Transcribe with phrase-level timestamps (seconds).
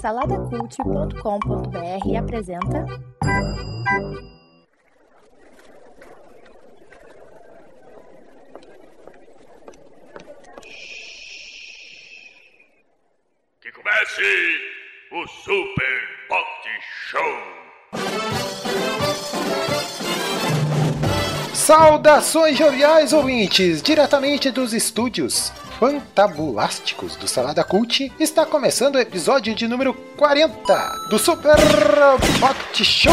[0.00, 2.84] Saladacult.com.br apresenta.
[13.60, 14.58] Que comece
[15.12, 16.68] o Super Pot
[17.06, 17.22] Show!
[21.54, 25.52] Saudações joviais ouvintes, diretamente dos estúdios
[25.82, 31.56] fantabulásticos do Salada Cult, está começando o episódio de número 40 do Super
[32.38, 33.12] Pot Show!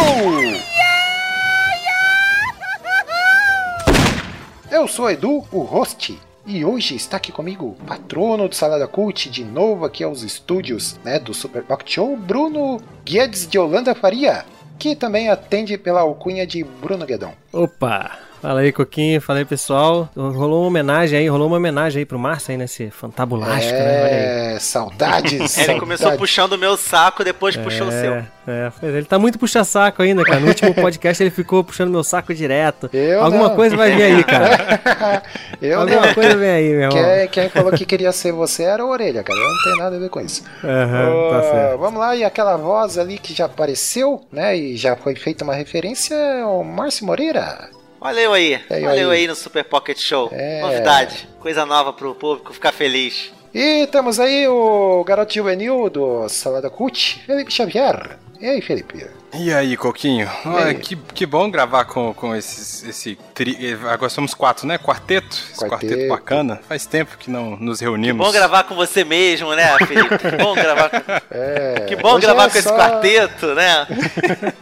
[4.70, 9.44] Eu sou Edu, o host, e hoje está aqui comigo patrono do Salada Cult, de
[9.44, 14.46] novo aqui aos estúdios né, do Super Pocket Show, Bruno Guedes de Holanda Faria,
[14.78, 17.34] que também atende pela alcunha de Bruno Guedão.
[17.52, 18.29] Opa!
[18.42, 19.20] Fala aí, Coquinho.
[19.20, 20.10] Fala aí, pessoal.
[20.16, 24.04] Rolou uma homenagem aí, rolou uma homenagem aí pro Márcio aí nesse fantabulástico, é, né?
[24.04, 24.60] Olha aí.
[24.62, 25.80] saudades, Ele saudades.
[25.80, 28.14] começou puxando o meu saco, depois puxou o seu.
[28.14, 30.40] É, é, ele tá muito puxa-saco ainda, cara.
[30.40, 32.90] No último podcast ele ficou puxando meu saco direto.
[32.94, 33.56] Eu Alguma não.
[33.58, 35.24] coisa vai vir aí, cara.
[35.62, 36.14] Eu Alguma não.
[36.14, 36.98] coisa vem aí, meu irmão.
[37.04, 39.38] Quem, quem falou que queria ser você era o Orelha, cara.
[39.38, 40.44] Eu não tenho nada a ver com isso.
[40.64, 41.78] Aham, tá Ah, certo.
[41.80, 44.56] vamos lá, e aquela voz ali que já apareceu, né?
[44.56, 47.70] E já foi feita uma referência é o Márcio Moreira.
[48.02, 49.20] Olha eu aí, Aí, olha eu aí.
[49.22, 50.30] aí no Super Pocket Show.
[50.32, 50.62] É.
[50.62, 53.32] Novidade, coisa nova pro público ficar feliz.
[53.54, 58.18] E temos aí o garoto juvenil do Salada Cult, Felipe Xavier.
[58.40, 59.06] E aí, Felipe?
[59.34, 60.28] E aí, Coquinho?
[60.46, 60.76] E aí?
[60.76, 63.78] que, que bom gravar com, com esses, esse tri...
[63.88, 64.78] Agora somos quatro, né?
[64.78, 65.36] Quarteto.
[65.52, 65.70] Esse quarteto.
[65.94, 66.08] Quarteto.
[66.10, 66.62] bacana.
[66.68, 68.26] Faz tempo que não nos reunimos.
[68.26, 70.18] Bom gravar com você mesmo, né, Felipe?
[70.18, 70.98] Que bom gravar com,
[71.30, 73.86] É, que bom gravar é com esse só- quarteto, né?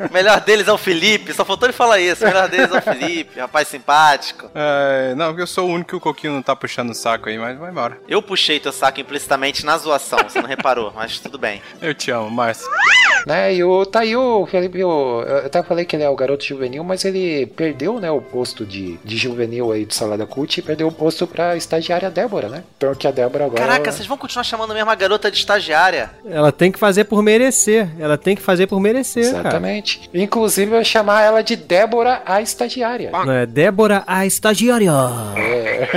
[0.10, 2.24] O melhor deles é o Felipe, só faltou ele falar isso.
[2.26, 4.50] O melhor deles é o Felipe, rapaz simpático.
[4.56, 7.30] É, não, porque eu sou o único que o Coquinho não tá puxando o saco
[7.30, 7.98] aí, mas vai embora.
[8.08, 11.62] Eu puxei teu saco implicitamente na zoação, você não reparou, mas tudo bem.
[11.80, 12.68] Eu te amo, Márcio.
[13.28, 16.16] Né, e o, tá aí o Felipe, o, eu até falei que ele é o
[16.16, 20.58] garoto juvenil, mas ele perdeu, né, o posto de, de juvenil aí do Salada Cult
[20.58, 22.64] e perdeu o posto pra estagiária Débora, né?
[22.80, 23.62] Porque a Débora agora...
[23.62, 26.12] Caraca, vocês vão continuar chamando mesmo a garota de estagiária?
[26.26, 27.90] Ela tem que fazer por merecer.
[28.00, 29.40] Ela tem que fazer por merecer, cara.
[29.40, 30.10] Exatamente.
[30.14, 33.12] Inclusive, eu chamar ela de Débora a estagiária.
[33.12, 34.92] Não é Débora, a estagiária.
[35.36, 35.88] É,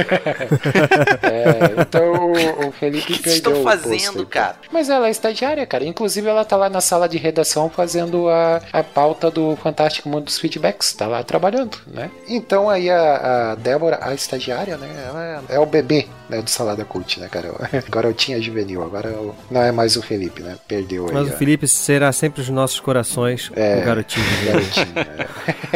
[1.82, 4.26] então o, o Felipe O que perdeu vocês estão o fazendo, posto, então.
[4.26, 4.56] cara?
[4.70, 5.84] Mas ela é estagiária, cara.
[5.84, 10.24] Inclusive, ela tá lá na sala de redação fazendo a, a pauta do Fantástico Mundo
[10.24, 10.92] dos Feedbacks.
[10.92, 12.10] Tá lá trabalhando, né?
[12.28, 14.88] Então aí a, a Débora, a estagiária, né?
[15.08, 17.50] Ela é, é o bebê né, do Salada Cult, né, cara?
[17.86, 20.56] Agora eu tinha juvenil, agora eu- não é mais o Felipe, né?
[20.68, 21.12] Perdeu aí.
[21.14, 23.80] Mas o a- Felipe será sempre os nossos corações, É.
[23.80, 24.24] o garotinho.
[24.46, 25.26] Garotinho, né?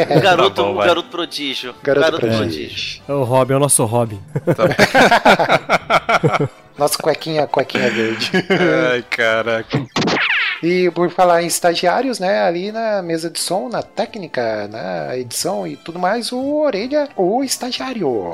[0.17, 1.75] O garoto, Tá bom, o garoto prodígio.
[1.83, 3.01] Garoto prodígio.
[3.07, 4.21] É o Robin, é o nosso Robin.
[6.77, 8.31] Nossa cuequinha, cuequinha verde.
[8.91, 9.79] Ai, caraca.
[10.63, 15.67] E por falar em estagiários, né, ali na mesa de som, na técnica, na edição
[15.67, 18.33] e tudo mais, o Orelha, o estagiário.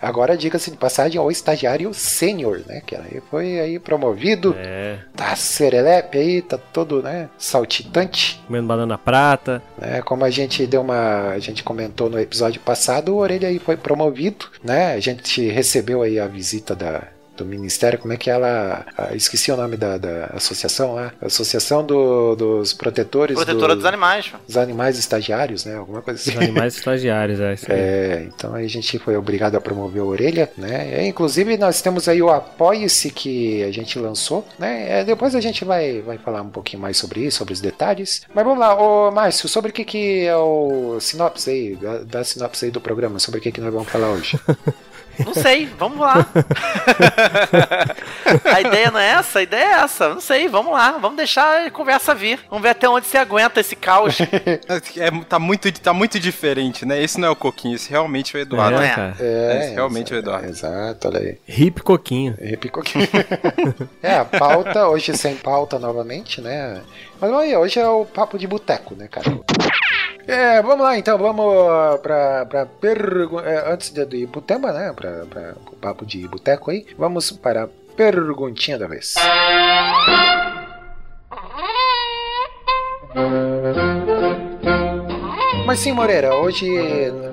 [0.00, 5.34] Agora, diga-se de passagem, o estagiário sênior, né, que aí foi aí promovido, É, tá
[5.34, 9.60] serelepe aí, tá todo, né, saltitante, comendo banana prata.
[9.76, 13.58] né, como a gente deu uma, a gente comentou no episódio passado, o Orelha aí
[13.58, 17.02] foi promovido, né, a gente recebeu aí a visita da
[17.38, 18.84] do Ministério, como é que ela.
[19.14, 21.12] esqueci o nome da, da associação lá.
[21.22, 24.30] Associação do- dos Protetores Protetora do- dos animais.
[24.46, 25.76] dos Animais Estagiários, né?
[25.76, 26.30] Alguma coisa assim.
[26.30, 27.78] Os animais estagiários, é isso aí.
[27.78, 30.88] É, então aí a gente foi obrigado a promover a orelha, né?
[31.00, 35.00] É, inclusive nós temos aí o Apoie-se que a gente lançou, né?
[35.00, 38.22] É, depois a gente vai, vai falar um pouquinho mais sobre isso, sobre os detalhes.
[38.34, 42.24] Mas vamos lá, ô Márcio, sobre o que, que é o sinopse aí, da, da
[42.24, 44.38] sinopse aí do programa, sobre o que, que nós vamos falar hoje.
[45.24, 46.24] Não sei, vamos lá.
[48.44, 50.10] a ideia não é essa, a ideia é essa.
[50.10, 50.92] Não sei, vamos lá.
[50.92, 52.38] Vamos deixar a conversa vir.
[52.48, 54.18] Vamos ver até onde você aguenta esse caos.
[54.96, 57.02] É, tá, muito, tá muito diferente, né?
[57.02, 58.76] Esse não é o Coquinho, esse realmente é o Eduardo.
[58.76, 58.94] não é?
[58.94, 59.16] cara.
[59.18, 60.48] É, Esse realmente é o Eduardo.
[60.48, 61.38] Exato, olha aí.
[61.48, 62.36] Hip Coquinho.
[62.40, 62.98] Repicou aqui.
[64.02, 66.80] é, a pauta, hoje sem pauta novamente, né?
[67.20, 69.38] Mas olha, hoje é o papo de boteco, né, cara?
[70.28, 73.72] É, vamos lá então, vamos pra, pra pergunta.
[73.72, 74.92] antes de, ir pro tema, né?
[74.92, 79.14] Pra, pra, pro papo de boteco aí, vamos para a perguntinha da vez.
[85.64, 86.66] mas sim, Moreira, hoje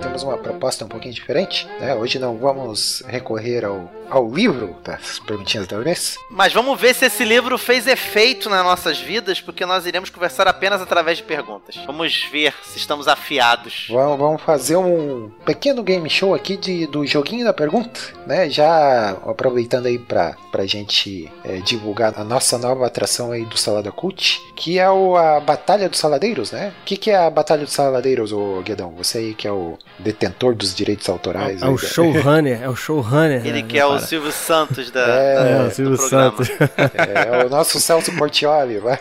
[0.01, 1.67] temos uma proposta um pouquinho diferente.
[1.79, 1.95] Né?
[1.95, 6.17] Hoje não vamos recorrer ao, ao livro das perguntinhas da vez.
[6.29, 10.47] Mas vamos ver se esse livro fez efeito nas nossas vidas, porque nós iremos conversar
[10.47, 11.75] apenas através de perguntas.
[11.85, 13.87] Vamos ver se estamos afiados.
[13.89, 18.49] Vamos, vamos fazer um pequeno game show aqui de, do joguinho da pergunta, né?
[18.49, 23.91] Já aproveitando aí pra, pra gente é, divulgar a nossa nova atração aí do Salada
[23.91, 26.73] Cult, que é o, a Batalha dos Saladeiros, né?
[26.81, 28.93] O que, que é a Batalha dos Saladeiros, ô Guedão?
[28.97, 31.61] Você aí que é o detentor dos direitos autorais.
[31.61, 33.45] É aí o showrunner, é o showrunner.
[33.45, 34.07] Ele né, que é o cara?
[34.07, 36.31] Silvio Santos da, É, da- É, o do Silvio programa.
[36.31, 36.49] Santos.
[37.41, 38.79] É, o nosso Celso Portioli.
[38.79, 38.99] vai.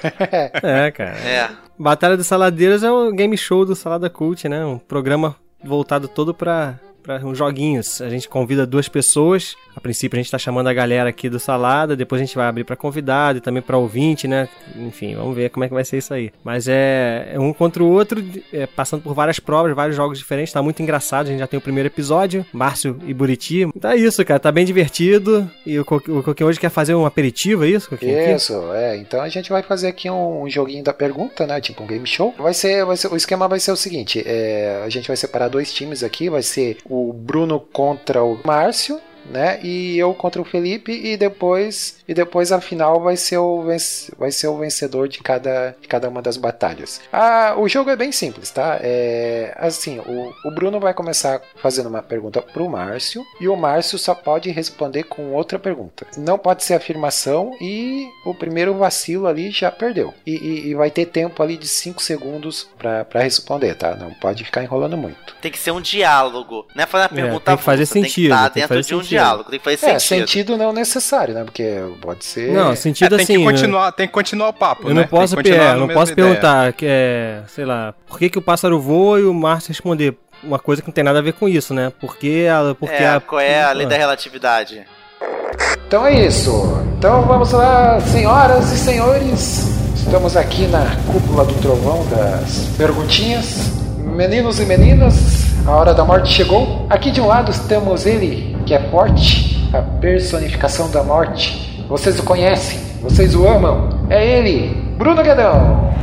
[0.62, 1.16] É, cara.
[1.18, 1.50] É.
[1.78, 4.64] Batalha dos Saladeiros é o game show do Salada Cult, né?
[4.64, 8.00] Um programa voltado todo pra, pra uns joguinhos.
[8.00, 9.54] A gente convida duas pessoas.
[9.76, 12.46] A princípio a gente tá chamando a galera aqui do Salada, depois a gente vai
[12.46, 14.48] abrir pra convidado e também pra ouvinte, né?
[14.76, 16.30] Enfim, vamos ver como é que vai ser isso aí.
[16.44, 20.52] Mas é, é um contra o outro, é, passando por várias provas, vários jogos diferentes.
[20.52, 21.26] Tá muito engraçado.
[21.26, 23.68] A gente já tem o primeiro episódio, Márcio e Buriti.
[23.80, 24.38] Tá isso, cara.
[24.40, 25.50] Tá bem divertido.
[25.66, 28.36] E o, Co- o Coquinho hoje quer fazer um aperitivo, é isso, Coquinho?
[28.36, 28.96] Isso, é.
[28.96, 31.60] Então a gente vai fazer aqui um, joguinho da pergunta, né?
[31.60, 32.32] Tipo um game show.
[32.38, 35.48] Vai ser, vai ser, o esquema vai ser o seguinte: é, a gente vai separar
[35.48, 36.30] dois times aqui.
[36.30, 36.76] Vai ser
[37.12, 39.00] Bruno contra o Márcio.
[39.30, 39.60] Né?
[39.62, 43.64] E eu contra o Felipe e depois e depois a final vai ser o
[44.18, 47.00] vai ser o vencedor de cada, de cada uma das batalhas.
[47.12, 48.78] Ah, o jogo é bem simples, tá?
[48.82, 53.98] É assim, o, o Bruno vai começar fazendo uma pergunta pro Márcio e o Márcio
[53.98, 56.06] só pode responder com outra pergunta.
[56.16, 60.12] Não pode ser afirmação e o primeiro vacilo ali já perdeu.
[60.26, 63.94] E, e- e vai ter tempo ali de 5 segundos pra pra responder, tá?
[63.94, 65.34] Não pode ficar enrolando muito.
[65.40, 66.66] Tem que ser um diálogo.
[66.74, 68.50] Não é fazer uma É, pergunta tem que fazer avulsa, Tem que sentido, estar tem
[68.52, 69.13] que dentro fazer de um sentido.
[69.22, 69.50] Diálogo.
[69.50, 70.20] Tem que fazer É, sentido.
[70.28, 71.44] sentido não necessário, né?
[71.44, 72.52] Porque pode ser.
[72.52, 73.32] Não, sentido É, tem assim.
[73.38, 73.50] que né?
[73.52, 75.00] continuar, tem que continuar o papo, Eu né?
[75.02, 76.28] não posso, é, não posso ideia.
[76.28, 80.16] perguntar, que é, sei lá, por que, que o pássaro voa e o Márcio responder
[80.42, 81.92] uma coisa que não tem nada a ver com isso, né?
[82.00, 84.82] Porque a, porque é, a, qual é a lei da relatividade?
[85.86, 86.50] Então é isso.
[86.98, 89.64] Então vamos lá, senhoras e senhores.
[89.96, 93.70] Estamos aqui na cúpula do trovão das perguntinhas.
[93.98, 95.14] Meninos e meninas,
[95.66, 96.86] a hora da morte chegou.
[96.90, 101.84] Aqui de um lado temos ele, que é forte, a personificação da morte.
[101.88, 104.06] Vocês o conhecem, vocês o amam.
[104.10, 105.94] É ele, Bruno Guedão.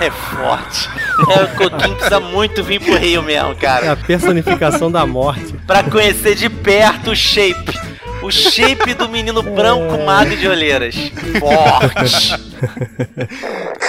[0.00, 0.90] É forte.
[1.30, 3.96] É, o Coquinho precisa muito vir pro Rio mesmo, é a cara.
[3.96, 5.54] personificação da morte.
[5.66, 7.72] Pra conhecer de perto o shape.
[8.20, 10.94] O shape do menino branco magro de olheiras.
[11.38, 12.34] Forte.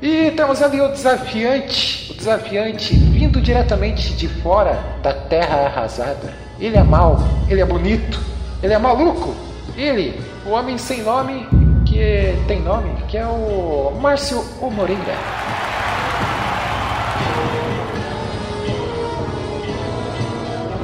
[0.00, 6.32] E temos ali o desafiante, o desafiante vindo diretamente de fora da terra arrasada.
[6.60, 7.18] Ele é mau,
[7.48, 8.20] ele é bonito,
[8.62, 9.34] ele é maluco.
[9.76, 11.46] Ele, o homem sem nome,
[11.84, 15.16] que tem nome, que é o Márcio O Moreira.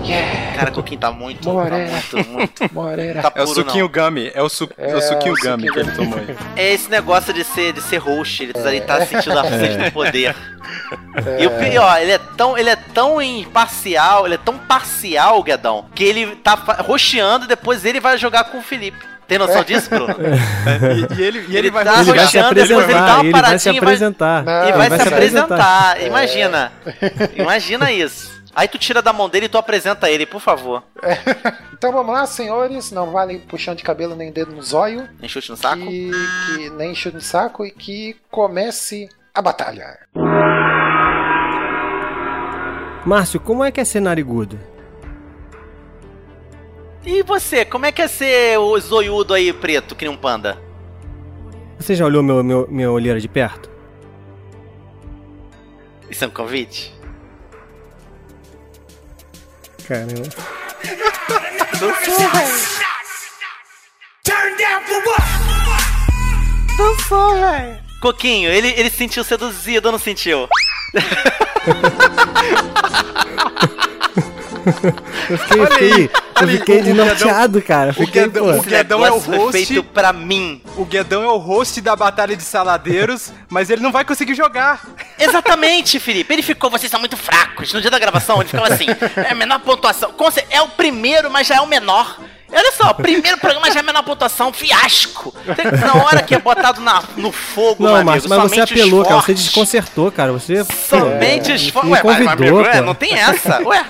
[0.05, 2.75] Yeah, Cara, o Coquinho tá muito, tá muito, muito.
[2.75, 3.23] Moreira.
[3.23, 4.05] Tá É o suquinho não.
[4.05, 6.37] gummy, é o, su é É, o suquinho o gummy suquinho que ele tomou aí.
[6.57, 9.93] É esse negócio de ser, de ser host, ele, ele tá sentindo a sede do
[9.93, 10.35] poder.
[11.39, 15.87] E o pior, ele é tão, ele é tão imparcial, ele é tão parcial, Guedão,
[15.95, 18.99] que ele tá roxeando e depois ele vai jogar com o Felipe.
[19.27, 20.15] Tem noção disso, Bruno?
[20.21, 23.15] E, e ele, e ele, Ele vai tá Ele vai se depois ele dá apresentar,
[23.15, 24.45] uma ele vai se paradinha e vai- apresentar.
[24.45, 26.03] Não, e Ele vai, vai se se apresentar.
[26.03, 26.73] Imagina.
[27.35, 28.35] Imagina isso.
[28.55, 30.83] Aí tu tira da mão dele e tu apresenta ele, por favor.
[31.75, 32.91] Então vamos lá, senhores.
[32.93, 35.07] Não vale puxão de cabelo nem dedo no zóio.
[35.21, 35.83] Tem chute no saco?
[35.87, 36.11] Que,
[36.57, 39.99] que nem chute no saco e que comece a batalha.
[43.05, 44.59] Márcio, como é que é ser narigudo?
[47.05, 50.57] E você, como é que é ser o zoiudo aí preto, que nem um panda?
[51.79, 53.69] Você já olhou meu, meu, minha olheira de perto?
[56.09, 56.94] Isso é um convite?
[59.87, 60.23] Caramba.
[68.01, 70.49] Coquinho, ele, ele se sentiu seduzido ou não sentiu?
[75.31, 77.91] Eu fiquei, Olha fiquei, eu fiquei o- o desnorteado, cara.
[77.91, 78.59] o Fiquei, Guedão- pô.
[78.59, 79.53] o Guedão é o host.
[79.53, 80.61] feito pra mim.
[80.77, 84.81] O Guedão é o host da Batalha de Saladeiros, mas ele não vai conseguir jogar.
[85.19, 86.33] Exatamente, Felipe.
[86.33, 87.73] Ele ficou, vocês são muito fracos.
[87.73, 90.13] No dia da gravação, ele ficava assim, é a menor pontuação.
[90.51, 92.19] É o primeiro, mas já é o menor.
[92.57, 95.35] Olha só, primeiro programa já é a menor pontuação, fiasco.
[95.85, 99.05] Na hora que é botado na, no fogo, Não, meu Márcio, amigo, mas você apelou,
[99.05, 99.21] cara.
[99.23, 100.33] Você desconcertou, cara.
[100.33, 100.65] Você.
[100.65, 101.91] Somente me fortes.
[101.91, 103.61] Ué, mas, mas, convidou, amigo, ué, não tem essa.
[103.63, 103.85] Ué,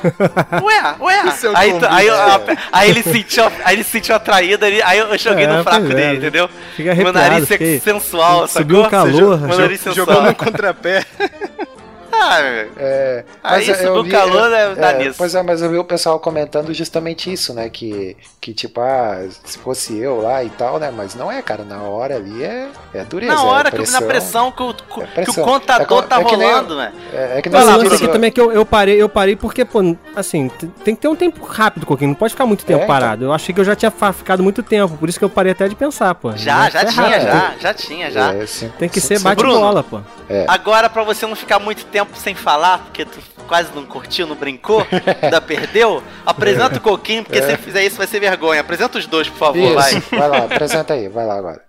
[0.62, 1.30] ué, ué.
[1.32, 2.56] seu Aí, convite, aí, é.
[2.72, 5.84] aí ele sentiu, aí ele se sentiu atraído, ali, aí eu joguei É, no fraco
[5.86, 6.14] é, dele, né?
[6.14, 6.48] entendeu?
[6.74, 8.86] Fica Meu nariz fiquei- sensual, subiu sacou?
[8.86, 10.06] o calor, Meu nariz sensual.
[10.06, 11.04] Jogou no contrapé.
[12.20, 12.38] Ah.
[12.76, 15.14] É, Aí mas subiu eu o vi- calor, né, dá é, nisso.
[15.18, 17.68] Pois é, mas eu vi o pessoal comentando justamente isso, né?
[17.68, 20.90] Que, que tipo, ah, se fosse eu lá e tal, né?
[20.94, 21.64] Mas não é, cara.
[21.64, 23.34] Na hora ali é, é dureza.
[23.34, 25.44] Na é hora, que, na pressão que o, É que o pressão.
[25.44, 26.92] contador É tá é que nem- rolando, né?
[27.12, 29.36] É, é que nem o lance aqui também é que eu, eu parei, eu parei
[29.36, 29.80] porque, pô,
[30.16, 30.48] assim,
[30.84, 32.08] tem que ter um tempo rápido, Coquinho.
[32.10, 32.94] Não pode ficar muito tempo É, então.
[32.94, 33.24] parado.
[33.24, 35.68] Eu achei que eu já tinha ficado muito tempo, por isso que eu parei até
[35.68, 36.32] de pensar, pô.
[36.36, 37.26] Já, já Isso é tinha, rápido.
[37.26, 38.32] já, já tinha, já.
[38.34, 38.72] É, sim.
[38.78, 40.00] Tem que Sim, ser bate-bola, pô.
[40.48, 44.36] Agora, pra você não ficar muito tempo sem falar, porque tu quase não curtiu, não
[44.36, 44.86] brincou,
[45.22, 48.60] ainda perdeu, apresenta o Coquinho, porque se você fizer isso vai ser vergonha.
[48.60, 49.98] Apresenta os dois, por favor, vai.
[49.98, 51.60] Isso, vai lá, apresenta aí, vai lá agora.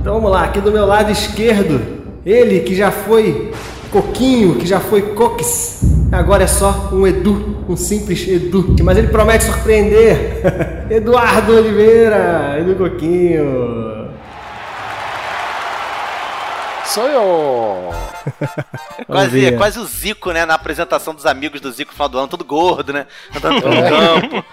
[0.00, 1.80] Então vamos lá, aqui do meu lado esquerdo,
[2.24, 3.52] ele que já foi
[3.90, 5.80] Coquinho, que já foi Cox,
[6.12, 10.42] agora é só um Edu, um simples Edu, mas ele promete surpreender.
[10.90, 14.05] Eduardo Oliveira, Edu Coquinho.
[16.86, 17.90] Sou eu!
[19.06, 20.46] Vamos Quase, é quase o Zico, né?
[20.46, 23.06] Na apresentação dos amigos do Zico no final do ano, todo gordo, né?
[23.36, 24.44] Andando pelo campo.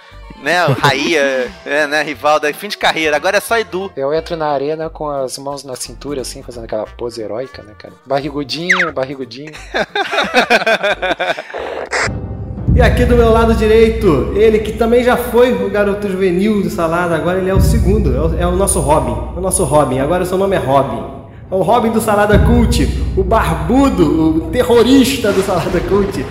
[0.42, 3.90] Né, o Raia, é, né, Rivaldo, fim de carreira, agora é só Edu.
[3.96, 7.74] Eu entro na arena com as mãos na cintura, assim, fazendo aquela pose heróica, né,
[7.78, 7.94] cara?
[8.06, 9.54] Barrigudinho, barrigudinho.
[12.76, 16.72] E aqui do meu lado direito, ele que também já foi o garoto juvenil do
[16.72, 20.00] Salada, agora ele é o segundo, é o, é o nosso Robin, o nosso Robin,
[20.00, 21.23] agora o seu nome é Robin.
[21.54, 22.80] O Robin do Salada Cult,
[23.16, 26.26] o barbudo, o terrorista do Salada Cult,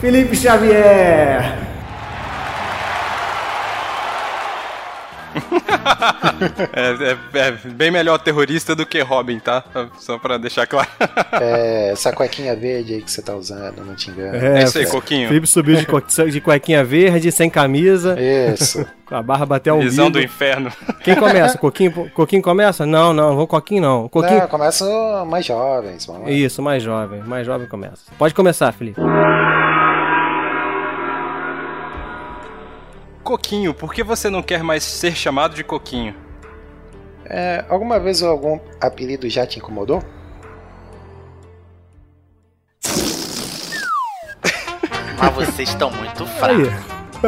[0.00, 1.65] Felipe Xavier.
[6.72, 9.62] É, é- é bem melhor terrorista do que Robin, tá?
[9.98, 10.88] Só pra deixar claro.
[11.32, 14.36] É, essa cuequinha verde aí que você tá usando, não te engano.
[14.36, 15.28] É isso aí, Coquinho.
[15.28, 18.86] Felipe subiu de, co- de cuequinha verde, sem camisa, Isso.
[19.06, 20.20] com a barba até o Visão umbigo.
[20.20, 20.72] do inferno.
[21.04, 21.58] Quem começa?
[21.58, 22.86] Coquinho, Coquinho começa?
[22.86, 24.08] Não, não, vou Coquinho não.
[24.08, 24.40] Coquinho...
[24.40, 24.84] Não, começa
[25.26, 26.30] mais jovens, vamos lá.
[26.30, 28.02] Isso, mais jovem, mais jovem começa.
[28.18, 29.00] Pode começar, Felipe.
[33.26, 36.14] Coquinho, por que você não quer mais ser chamado de Coquinho?
[37.24, 40.00] É, alguma vez algum apelido já te incomodou?
[45.18, 46.68] Mas vocês estão muito fracos.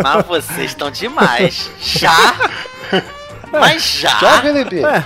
[0.00, 1.68] Mas vocês estão demais.
[1.80, 2.32] Já?
[3.50, 4.20] Mas já?
[4.20, 4.84] Já, Felipe?
[4.84, 5.04] É.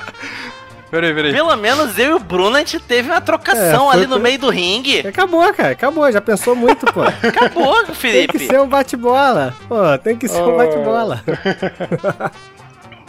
[0.93, 1.33] Peraí, peraí.
[1.33, 4.39] Pelo menos eu e o Bruno a gente teve uma trocação É, ali no meio
[4.39, 5.01] do ringue.
[5.09, 7.01] Acabou, cara, acabou, já pensou muito, pô.
[7.27, 8.39] Acabou, Tem que Felipe.
[8.47, 9.55] ser um bate-bola.
[9.67, 10.57] Pô, tem que ser um Oh.
[10.59, 11.23] bate-bola.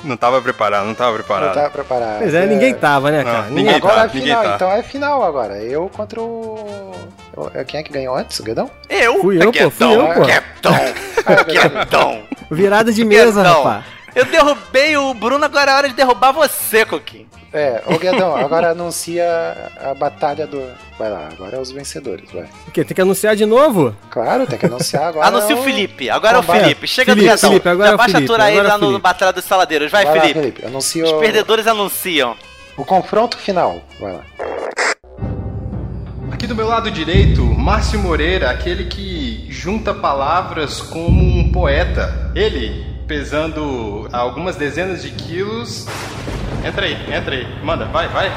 [0.04, 1.54] Não tava preparado, não tava Não preparado.
[1.54, 2.20] tá preparado.
[2.20, 3.46] Pois é, ninguém tava, né, Não, cara?
[3.50, 4.56] ninguém Agora tá, é ninguém final, tá.
[4.56, 5.58] então é final agora.
[5.64, 6.92] Eu contra o.
[7.38, 8.38] o- Quem é que ganhou antes?
[8.38, 8.70] O Guedão?
[8.90, 9.22] Eu?
[9.22, 10.26] Fui eu, pô, fui eu, pô.
[10.26, 10.76] Guedão,
[11.26, 11.70] Ah, Guedão.
[11.86, 12.24] Guedão.
[12.52, 13.86] Virada de mesa, rapaz.
[14.16, 17.28] Eu derrubei o Bruno, agora é hora de derrubar você, Coquinho.
[17.52, 19.24] É, ô Guedão, agora anuncia
[19.80, 20.64] a batalha do.
[20.98, 22.48] Vai lá, agora é os vencedores, vai.
[22.68, 22.84] O quê?
[22.84, 23.96] Tem que anunciar de novo?
[24.10, 25.28] Claro, tem que anunciar agora.
[25.28, 26.44] Anuncia é o Felipe, agora é o.
[26.44, 26.88] Felipe.
[26.88, 27.50] Chega Felipe, do Guedão.
[27.52, 29.02] Felipe, agora é Já o baixa a Felipe, aí agora é lá no Felipe.
[29.02, 29.92] Batalha dos Saladeiros.
[29.92, 30.40] Vai, Vai lá, Felipe.
[30.40, 30.66] Felipe.
[30.66, 32.36] Anuncia Os o, perdedores anunciam.
[32.78, 33.82] o confronto final.
[34.00, 34.22] Vai lá.
[36.32, 42.32] Aqui do meu lado direito, Márcio Moreira, aquele que junta palavras como um poeta.
[42.36, 45.86] Ele, pesando algumas dezenas de quilos.
[46.66, 47.48] Entra aí, entra aí.
[47.64, 48.32] Manda, vai, vai.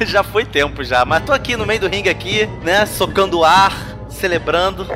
[0.04, 3.44] já foi tempo já, mas tô aqui no meio do ringue aqui, né, socando o
[3.46, 3.72] ar,
[4.10, 4.86] celebrando.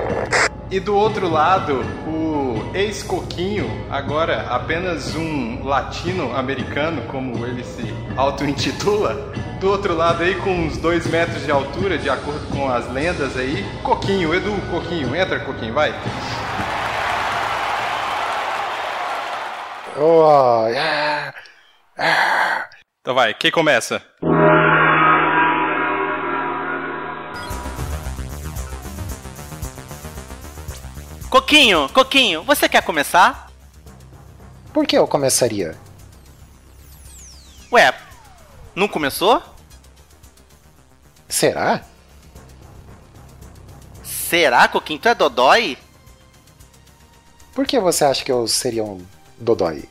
[0.71, 2.42] E do outro lado, o
[2.75, 9.33] ex-coquinho, agora apenas um latino-americano, como ele se auto-intitula.
[9.61, 13.37] Do outro lado aí, com uns dois metros de altura, de acordo com as lendas
[13.37, 15.95] aí, Coquinho, Edu, Coquinho, entra Coquinho, vai.
[19.97, 21.35] Oh, yeah.
[23.01, 24.03] Então vai, quem começa?
[31.33, 33.51] Coquinho, Coquinho, você quer começar?
[34.71, 35.75] Por que eu começaria?
[37.73, 37.99] Ué,
[38.75, 39.43] não começou?
[41.27, 41.87] Será?
[44.05, 44.99] Será, Coquinho?
[44.99, 45.79] Tu é Dodói?
[47.55, 49.03] Por que você acha que eu seria um
[49.39, 49.89] Dodói?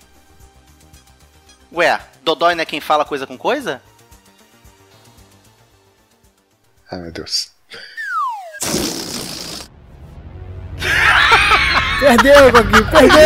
[1.73, 3.81] Ué, Dodói não é quem fala coisa com coisa?
[6.91, 7.50] Ai meu Deus.
[12.01, 13.21] Perdeu, Coquinho, perdeu!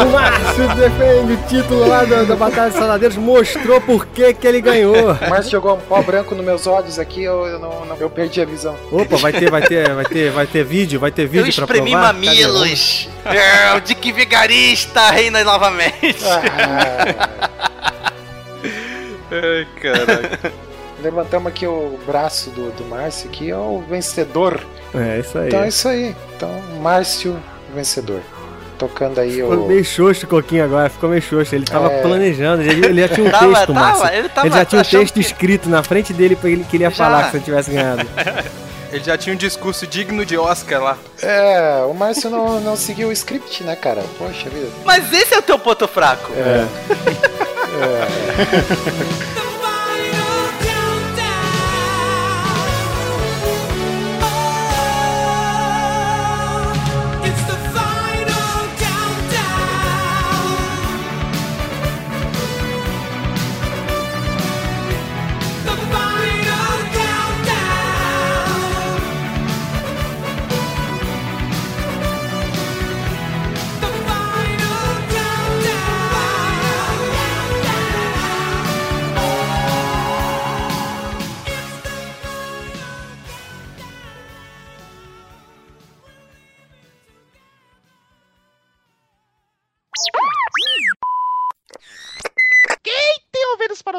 [0.00, 4.46] O Márcio defende o título lá da, da Batalha dos Saladeiros, mostrou por que que
[4.46, 5.12] ele ganhou.
[5.12, 8.10] O Márcio jogou um pó branco nos meus olhos aqui, eu, eu não, não- eu
[8.10, 8.76] perdi a visão.
[8.92, 11.64] Opa, vai ter, vai ter, vai ter, vai ter vídeo, vai ter Eu vídeo pra
[11.64, 12.12] espremi provar.
[12.14, 12.26] Cadê?
[12.26, 13.08] mamilos.
[13.24, 16.18] É, o Dick Vigarista reina novamente.
[16.24, 17.38] Ah,
[19.30, 20.52] Ai, caraca.
[21.02, 24.60] Levantamos aqui o braço do, do Márcio aqui, é o vencedor.
[24.94, 25.46] É, isso aí.
[25.48, 26.16] Então é isso aí.
[26.36, 26.50] Então,
[26.80, 27.38] Márcio,
[27.74, 28.20] vencedor.
[28.78, 29.66] Tocando aí Ficou o.
[29.68, 31.52] meio xoxo o Coquinho agora, ficou meio xoxo.
[31.54, 32.00] Ele tava É.
[32.00, 34.06] planejando, ele, ele já tinha um Tava- texto, tava, Márcio.
[34.18, 36.84] ele tava já tinha um texto que- escrito na frente dele pra ele que ele
[36.84, 36.96] ia Já.
[36.96, 38.06] falar que se ele tivesse ganhado.
[38.90, 40.96] Ele já tinha um discurso digno de Oscar lá.
[41.22, 44.02] É, o Márcio não, não seguiu o script, né, cara?
[44.16, 44.68] Poxa vida.
[44.82, 46.32] Mas esse é o teu ponto fraco.
[46.34, 46.64] É.
[49.36, 49.44] Tem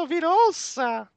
[0.00, 1.08] ouvir, ouça!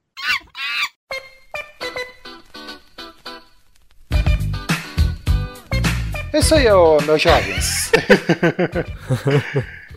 [6.33, 7.91] É isso aí, ô, meus jovens.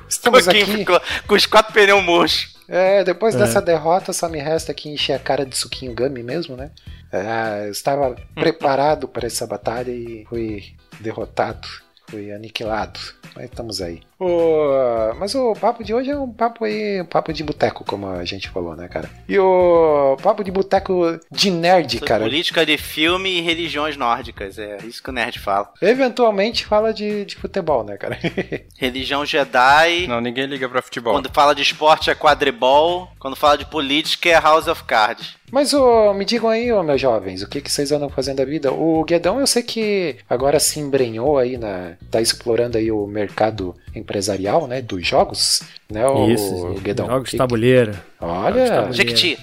[0.08, 0.64] Estamos aqui.
[0.64, 2.54] ficou com os quatro pneus murchos.
[2.68, 6.56] É, depois dessa derrota, só me resta aqui encher a cara de suquinho gummy mesmo,
[6.56, 6.70] né?
[7.10, 11.66] É, eu estava preparado para essa batalha e fui derrotado,
[12.08, 13.00] fui aniquilado.
[13.34, 14.02] Mas estamos aí.
[14.18, 18.06] O- mas o papo de hoje é um papo aí, um papo de boteco, como
[18.08, 19.08] a gente falou, né, cara?
[19.28, 22.25] E o papo de boteco de nerd, cara.
[22.25, 24.58] Política de filme e religiões nórdicas.
[24.58, 25.70] É isso que o nerd fala.
[25.82, 28.18] Eventualmente fala de, de futebol, né, cara?
[28.78, 30.06] Religião Jedi.
[30.06, 31.12] Não, ninguém liga pra futebol.
[31.14, 33.08] Quando fala de esporte é quadribol.
[33.18, 35.37] Quando fala de política é House of Cards.
[35.50, 38.44] Mas ô, me digam aí, ô, meus jovens, o que, que vocês andam fazendo da
[38.44, 38.73] vida?
[38.73, 41.92] O Guedão, eu sei que agora se embrenhou aí na.
[42.11, 43.75] tá explorando aí o mercado
[44.06, 44.80] empresarial, né?
[44.80, 46.06] Dos jogos, né?
[46.06, 47.06] O, Isso, o Guedão.
[47.06, 47.98] jogos de tabuleiro.
[48.20, 48.90] Olha.
[48.92, 49.36] Jequiti.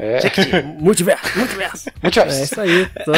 [0.00, 0.62] É.
[0.78, 1.90] Multiverso, multiverso.
[2.02, 2.86] Muito É isso aí.
[3.04, 3.12] tô-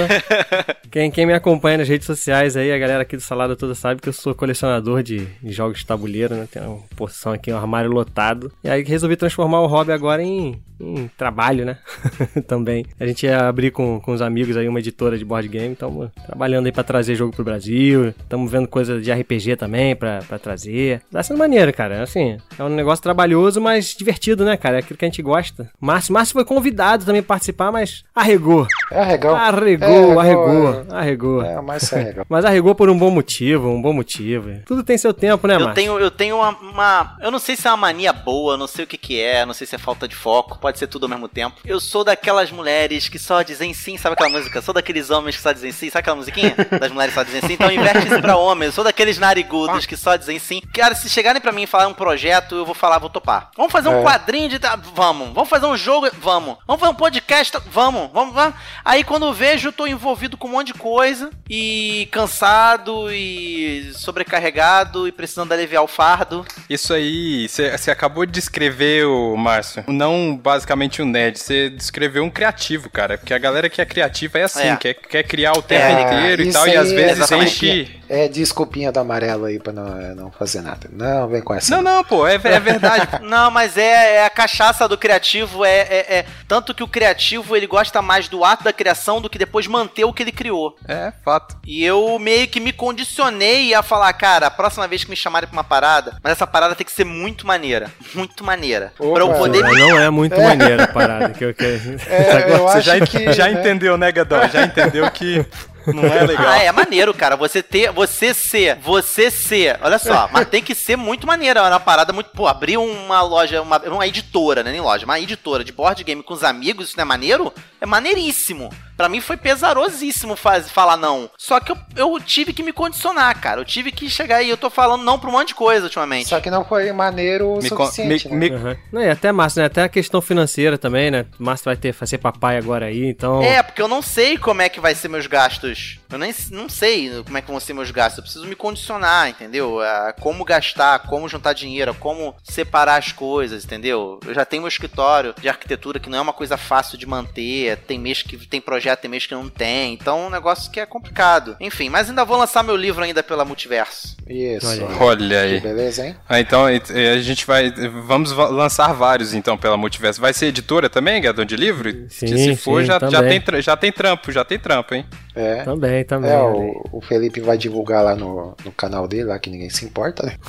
[0.91, 4.01] Quem, quem me acompanha nas redes sociais aí, a galera aqui do Salada Toda sabe
[4.01, 6.47] que eu sou colecionador de, de jogos de tabuleiro, né?
[6.51, 8.53] Tem uma porção aqui, um armário lotado.
[8.63, 11.79] E aí resolvi transformar o hobby agora em, em trabalho, né?
[12.47, 12.85] Também.
[13.01, 16.11] A gente ia abrir com, com os amigos aí uma editora de board game, estamos
[16.27, 18.09] trabalhando aí pra trazer jogo pro Brasil.
[18.09, 21.01] Estamos vendo coisa de RPG também pra, pra trazer.
[21.11, 22.03] Tá sendo maneiro, cara.
[22.03, 24.77] Assim, é um negócio trabalhoso, mas divertido, né, cara?
[24.77, 25.71] É aquilo que a gente gosta.
[25.81, 26.72] Márcio, Márcio foi convidado
[27.05, 28.67] também a participar, mas arregou.
[28.91, 29.35] É arregão.
[29.35, 31.43] Arregou, É, arregou, arregou.
[31.43, 32.25] É, mas é arregão.
[32.33, 34.51] Mas arregou por um bom motivo, um bom motivo.
[34.65, 35.75] Tudo tem seu tempo, né, Eu Márcio?
[35.75, 38.67] tenho, eu tenho uma, uma- Eu não sei se é uma mania boa, eu não
[38.67, 41.05] sei o que, que é, não sei se é falta de foco, pode ser tudo
[41.05, 41.57] ao mesmo tempo.
[41.65, 44.61] Eu sou daquelas mulheres que só dizem sim, sabe aquela música?
[44.63, 46.55] Sou daqueles homens que só dizem sim, sabe aquela musiquinha?
[46.81, 47.53] Das mulheres que só dizem sim.
[47.55, 48.67] Então inverte isso pra homens.
[48.69, 50.61] Eu sou daqueles narigudos que só dizem sim.
[50.73, 53.51] Cara, se chegarem pra mim e falar um projeto, eu vou falar, vou topar.
[53.57, 54.03] Vamos fazer um É.
[54.03, 54.59] quadrinho de.
[54.95, 55.33] Vamos.
[55.33, 56.09] Vamos fazer um jogo?
[56.21, 56.52] Vamos.
[56.67, 57.59] Vamos fazer um podcast?
[57.67, 58.11] Vamos.
[58.13, 58.55] Vamos, vamos.
[58.85, 63.91] Aí quando eu vejo, eu tô envolvido com um monte de coisa e cansado e
[63.95, 66.45] sobrecarregado e precisando aliviar o fardo.
[66.69, 72.31] Isso aí, você acabou de descrever, o Márcio, não basicamente um nerd, você descreveu um
[72.31, 73.19] criativo, cara.
[73.19, 74.77] Porque a galera que é criativa é assim, É.
[74.77, 77.67] quer, quer criar o tempo É, inteiro e tal, e às aí vezes exatamente.
[77.69, 78.02] enche.
[78.15, 80.87] É desculpinha do amarelo aí pra não, não fazer nada.
[80.93, 81.75] Não, vem com essa.
[81.75, 83.09] Não, não, pô, é, é verdade.
[83.25, 87.57] Não, mas é, é a cachaça do criativo, é, é, é- Tanto que o criativo
[87.57, 90.77] ele gosta mais do ato da criação do que depois manter o que ele criou.
[90.87, 91.57] É, fato.
[91.67, 95.49] E eu meio que me condicionei a falar, cara, a próxima vez que me chamarem
[95.49, 97.91] pra uma parada, mas essa parada tem que ser muito maneira.
[98.15, 98.93] Muito maneira.
[98.99, 99.15] Opa.
[99.15, 99.63] pra eu poder.
[99.63, 101.31] Mas não é muito maneiro a parada.
[101.31, 101.65] Que eu, que...
[102.07, 103.33] É, eu Você acho já, que.
[103.33, 103.53] já né?
[103.59, 104.47] entendeu, né, Gadão?
[104.51, 105.47] Já entendeu que
[105.87, 106.49] não é legal.
[106.49, 107.37] Ah, é maneiro, cara.
[107.37, 109.79] Você ter, você ser, você ser.
[109.83, 111.59] Olha só, mas tem que ser muito maneiro.
[111.59, 112.31] É uma parada muito.
[112.31, 114.71] Pô, abrir uma loja, uma, uma editora, né?
[114.73, 117.53] Nem loja, uma editora de board game com os amigos, isso não é maneiro?
[117.81, 118.71] É maneiríssimo.
[119.03, 121.29] Pra mim foi pesarosíssimo faz, falar não.
[121.37, 123.61] Só que eu, eu tive que me condicionar, cara.
[123.61, 124.49] Eu tive que chegar aí.
[124.49, 126.29] Eu tô falando não pra um monte de coisa ultimamente.
[126.29, 128.57] Só que não foi maneiro o Me suficiente, me- né?
[128.57, 128.77] me- Uhum.
[128.93, 129.67] Não, e até Márcio, né?
[129.67, 131.27] Até a questão financeira também, né?
[131.37, 133.43] O Márcio vai ter fazer papai agora aí, então.
[133.43, 136.69] É, porque eu não sei como é que vai ser meus gastos Eu nem não
[136.69, 138.19] sei como é que vão ser meus gastos.
[138.19, 139.81] Eu preciso me condicionar, entendeu?
[139.81, 144.21] A como gastar, como juntar dinheiro, como separar as coisas, entendeu?
[144.27, 147.79] Eu já tenho meu escritório de arquitetura que não é uma coisa fácil de manter.
[147.79, 149.95] Tem mês que tem projeto, tem mês que não tem.
[149.95, 151.57] Então é um negócio que é complicado.
[151.61, 154.17] Enfim, mas ainda vou lançar meu livro ainda pela Multiverso.
[154.29, 154.67] Isso.
[154.67, 154.97] Olha aí.
[155.01, 155.61] Olha Que aí.
[155.61, 156.17] beleza, hein?
[156.29, 157.71] Ah, então a gente vai.
[158.07, 160.21] Vamos va- lançar vários então pela Multiverso.
[160.21, 161.91] Vai ser editora também, Gadão de livro?
[162.09, 165.07] Sim, se for, sim, já, já, tem, já tem trampo, já tem trampo, hein?
[165.35, 165.63] É.
[165.65, 166.31] Também, também.
[166.31, 169.85] É, o, o Felipe vai divulgar lá no, no canal dele, lá que ninguém se
[169.85, 170.37] importa, né?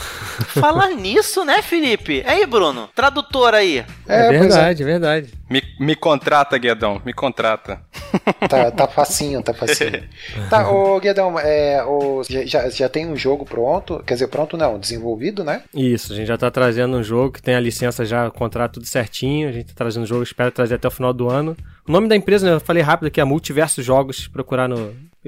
[0.60, 2.24] Falar nisso, né, Felipe?
[2.26, 3.86] Aí, Bruno, tradutor aí.
[4.08, 5.34] É, pois verdade, é verdade.
[5.50, 7.82] Me, me contrata, Guedão, me contrata.
[8.48, 10.04] Tá, tá facinho, tá facinho.
[10.50, 14.56] tá, ô Guedão, é, o, já- já, já tem um jogo pronto, quer dizer, pronto
[14.58, 15.64] não, desenvolvido, né?
[15.74, 18.74] Isso, a gente já tá trazendo um jogo que tem a licença já, o contrato
[18.74, 19.50] tudo certinho.
[19.50, 21.56] A gente tá trazendo um jogo, espero trazer até o final do ano.
[21.88, 24.28] O nome da empresa, né, eu falei rápido aqui, é Multiverso Jogos.
[24.28, 24.73] Procurar no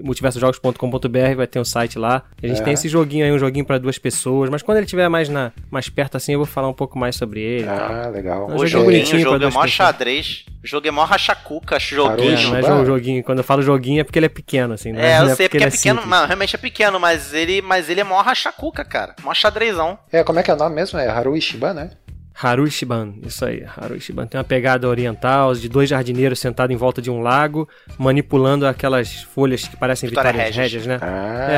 [0.04, 2.24] multiversojogos.com.br, vai ter um site lá.
[2.42, 2.64] A gente É.
[2.64, 5.52] tem esse joguinho aí, um joguinho pra duas pessoas, mas quando ele estiver mais, na,
[5.72, 7.68] mais perto assim, eu vou falar um pouco mais sobre ele.
[7.68, 8.50] Ah, legal.
[8.50, 9.72] Um O joguinho joguinho, o bonitinho jogo é mó pessoas.
[9.72, 10.46] xadrez.
[10.64, 12.36] O jogo é mó rachacuca, É, joguinho.
[12.52, 12.70] Caramba.
[12.70, 15.14] mas o joguinho, quando eu falo joguinho é porque ele é pequeno, assim, né?
[15.14, 16.10] É, eu Não sei porque ele é pequeno, simples.
[16.10, 19.16] mas realmente é pequeno, mas ele, mas ele é mó rachacuca, cara.
[19.24, 19.98] Mó xadrezão.
[20.12, 21.00] É, como é que é o nome mesmo?
[21.00, 21.92] É Haru Ishiban, né?
[22.41, 24.28] Haru Shiban, isso aí, Haru Shiban.
[24.28, 27.67] Tem uma pegada oriental de dois jardineiros sentados em volta de um lago,
[27.98, 30.86] manipulando aquelas folhas que parecem Vitória vitórias Regis.
[30.86, 31.00] né?
[31.02, 31.56] Ah, É,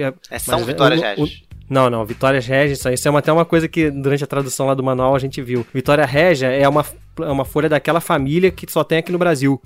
[0.00, 1.40] é, é, É São mas Vitória o- Regis.
[1.46, 4.24] o- Não, não, Vitórias Régias, isso aí- isso é uma- até uma coisa que durante
[4.24, 5.64] a tradução lá do manual a gente viu.
[5.72, 6.84] Vitória Régia é uma,
[7.20, 9.60] é uma folha daquela família que só tem aqui no Brasil.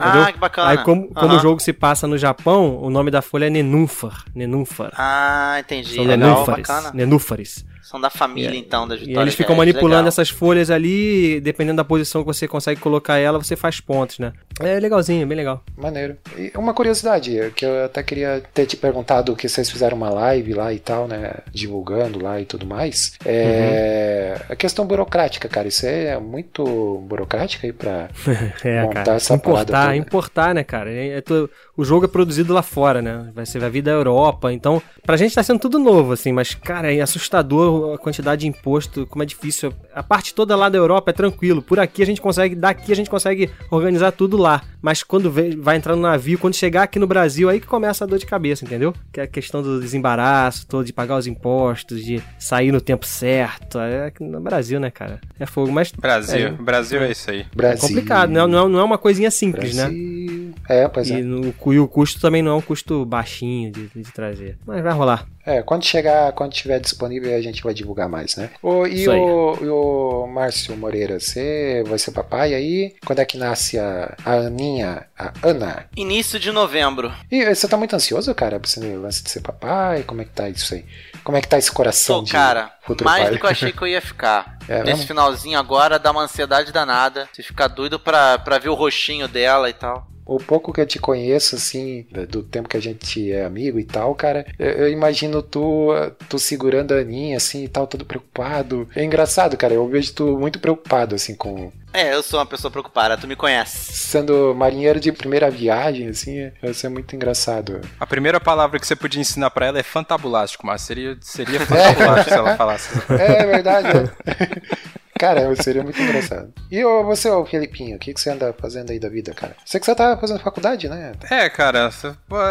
[0.00, 0.70] Ah, que bacana.
[0.70, 4.24] Aí, como, como o jogo se passa no Japão, o nome da folha é Nenúfar.
[4.34, 4.90] Nenúfar.
[4.96, 5.94] Ah, entendi.
[5.94, 6.66] São Legal, nenúfares.
[6.66, 6.90] bacana.
[6.94, 7.64] Nenúfares.
[7.84, 9.22] São da família, E- então, das E vitórias.
[9.22, 10.08] eles ficam Regis, manipulando legal.
[10.08, 14.18] essas folhas ali, e dependendo da posição que você consegue colocar ela, você faz pontos,
[14.18, 14.32] né?
[14.60, 15.62] É legalzinho, bem legal.
[15.76, 16.16] maneiro.
[16.38, 20.54] E uma curiosidade, que eu até queria ter te perguntado que vocês fizeram uma live
[20.54, 21.34] lá e tal, né?
[21.52, 23.12] Divulgando lá e tudo mais.
[23.24, 24.40] É.
[24.48, 26.64] A questão burocrática, cara, isso é muito
[27.08, 28.08] burocrática aí pra.
[28.64, 29.16] É, Montar cara.
[29.16, 29.96] essa Importar, toda.
[29.96, 30.90] importar, né, cara?
[30.90, 33.30] É- é tu- o jogo é produzido lá fora, né?
[33.34, 36.54] Vai ser vai vir da Europa, então pra gente tá sendo tudo novo, assim, mas,
[36.54, 39.72] cara, é assustador a quantidade de imposto, como é difícil.
[39.94, 41.62] A parte toda lá da Europa é tranquilo.
[41.62, 44.62] Por aqui a gente consegue, daqui a gente consegue organizar tudo lá.
[44.80, 48.04] Mas quando vem- vai entrar no navio, quando chegar aqui no Brasil, aí que começa
[48.04, 48.92] a dor de cabeça, entendeu?
[49.12, 53.06] Que é a questão do desembaraço todo, de pagar os impostos, de sair no tempo
[53.06, 53.78] certo.
[53.78, 55.20] É no Brasil, né, cara?
[55.40, 56.50] É fogo, mas Brasil, É.
[56.50, 57.40] Brasil é isso aí.
[57.40, 57.88] é Brasil.
[57.88, 58.46] complicado, né?
[58.46, 59.84] Não é, não é uma coisinha simples, né?
[59.84, 60.54] Brasil.
[60.68, 61.22] É, pois E, é.
[61.22, 64.58] no, e o custo também não é um custo baixinho de, de trazer.
[64.66, 65.26] Mas vai rolar.
[65.46, 68.50] É, quando chegar, quando tiver disponível, a gente vai divulgar mais, né?
[68.62, 72.94] O, e, o, e o Márcio Moreira, você vai ser papai aí?
[73.04, 75.86] Quando é que nasce a, a Aninha, a Ana?
[75.96, 77.12] Início de novembro.
[77.30, 80.02] E você tá muito ansioso, cara, pra esse lance de ser papai?
[80.02, 80.84] Como é que tá isso aí?
[81.22, 83.32] Como é que tá esse coração Pô, de cara, futuro mais pai?
[83.32, 84.58] do que eu achei que eu ia ficar.
[84.68, 85.06] É Nesse mesmo?
[85.08, 87.28] finalzinho agora dá uma ansiedade danada.
[87.32, 90.06] Você fica doido pra, pra ver o rostinho dela e tal.
[90.26, 93.84] O pouco que eu te conheço, assim, do tempo que a gente é amigo e
[93.84, 95.88] tal, cara, eu, eu imagino tu,
[96.28, 98.88] tu segurando a Aninha, assim, e tal, todo preocupado.
[98.94, 101.70] É engraçado, cara, eu vejo tu muito preocupado, assim, com...
[101.92, 103.92] É, eu sou uma pessoa preocupada, tu me conhece.
[103.92, 107.80] Sendo marinheiro de primeira viagem, assim, isso é muito engraçado.
[108.00, 112.30] A primeira palavra que você podia ensinar pra ela é fantabulástico, mas seria, seria fantabulástico
[112.30, 112.88] se ela falasse.
[113.14, 113.88] É, é verdade.
[115.18, 116.52] Cara, seria muito engraçado.
[116.70, 119.56] E ô, você, ô Felipinho, o que, que você anda fazendo aí da vida, cara?
[119.64, 121.12] Sei que você tá fazendo faculdade, né?
[121.30, 121.90] É, cara,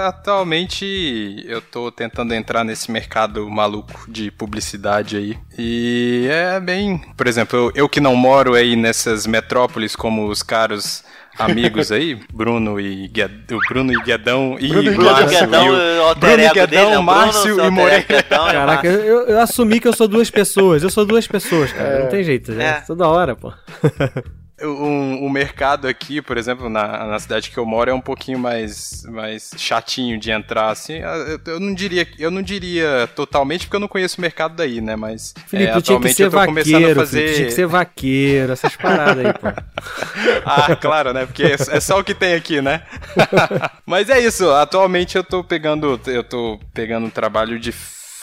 [0.08, 5.38] atualmente eu tô tentando entrar nesse mercado maluco de publicidade aí.
[5.58, 7.00] E é bem.
[7.18, 11.04] Por exemplo, eu, eu que não moro aí nessas metrópoles como os caros
[11.38, 15.64] amigos aí, Bruno e Gued- o Bruno e Guedão e Bruno e Bruno Márcio Guedão,
[15.64, 16.86] e Bruno ego Guedão, dele, né?
[16.90, 18.06] Bruno, Márcio e Moreira.
[18.08, 20.84] Guedão Caraca, eu, eu assumi que eu sou duas pessoas.
[20.84, 22.00] Eu sou duas pessoas, cara.
[22.04, 22.52] Não tem jeito.
[22.54, 22.64] É.
[22.66, 22.74] É.
[22.86, 23.52] Toda hora, pô.
[24.62, 28.38] Um, o mercado aqui, por exemplo, na, na cidade que eu moro, é um pouquinho
[28.38, 31.00] mais, mais chatinho de entrar, assim.
[31.00, 34.80] Eu, eu não diria, eu não diria totalmente, porque eu não conheço o mercado daí,
[34.80, 34.96] né?
[34.96, 37.20] Mas Felipe, é, atualmente eu tô começando a vaqueiro, fazer.
[37.20, 39.48] Felipe, tinha que ser vaqueiro, essas paradas aí, pô.
[40.46, 41.26] Ah, claro, né?
[41.26, 42.84] Porque é é só o que tem aqui, né?
[43.86, 47.74] Mas é isso, atualmente eu tô pegando, eu tô pegando um trabalho de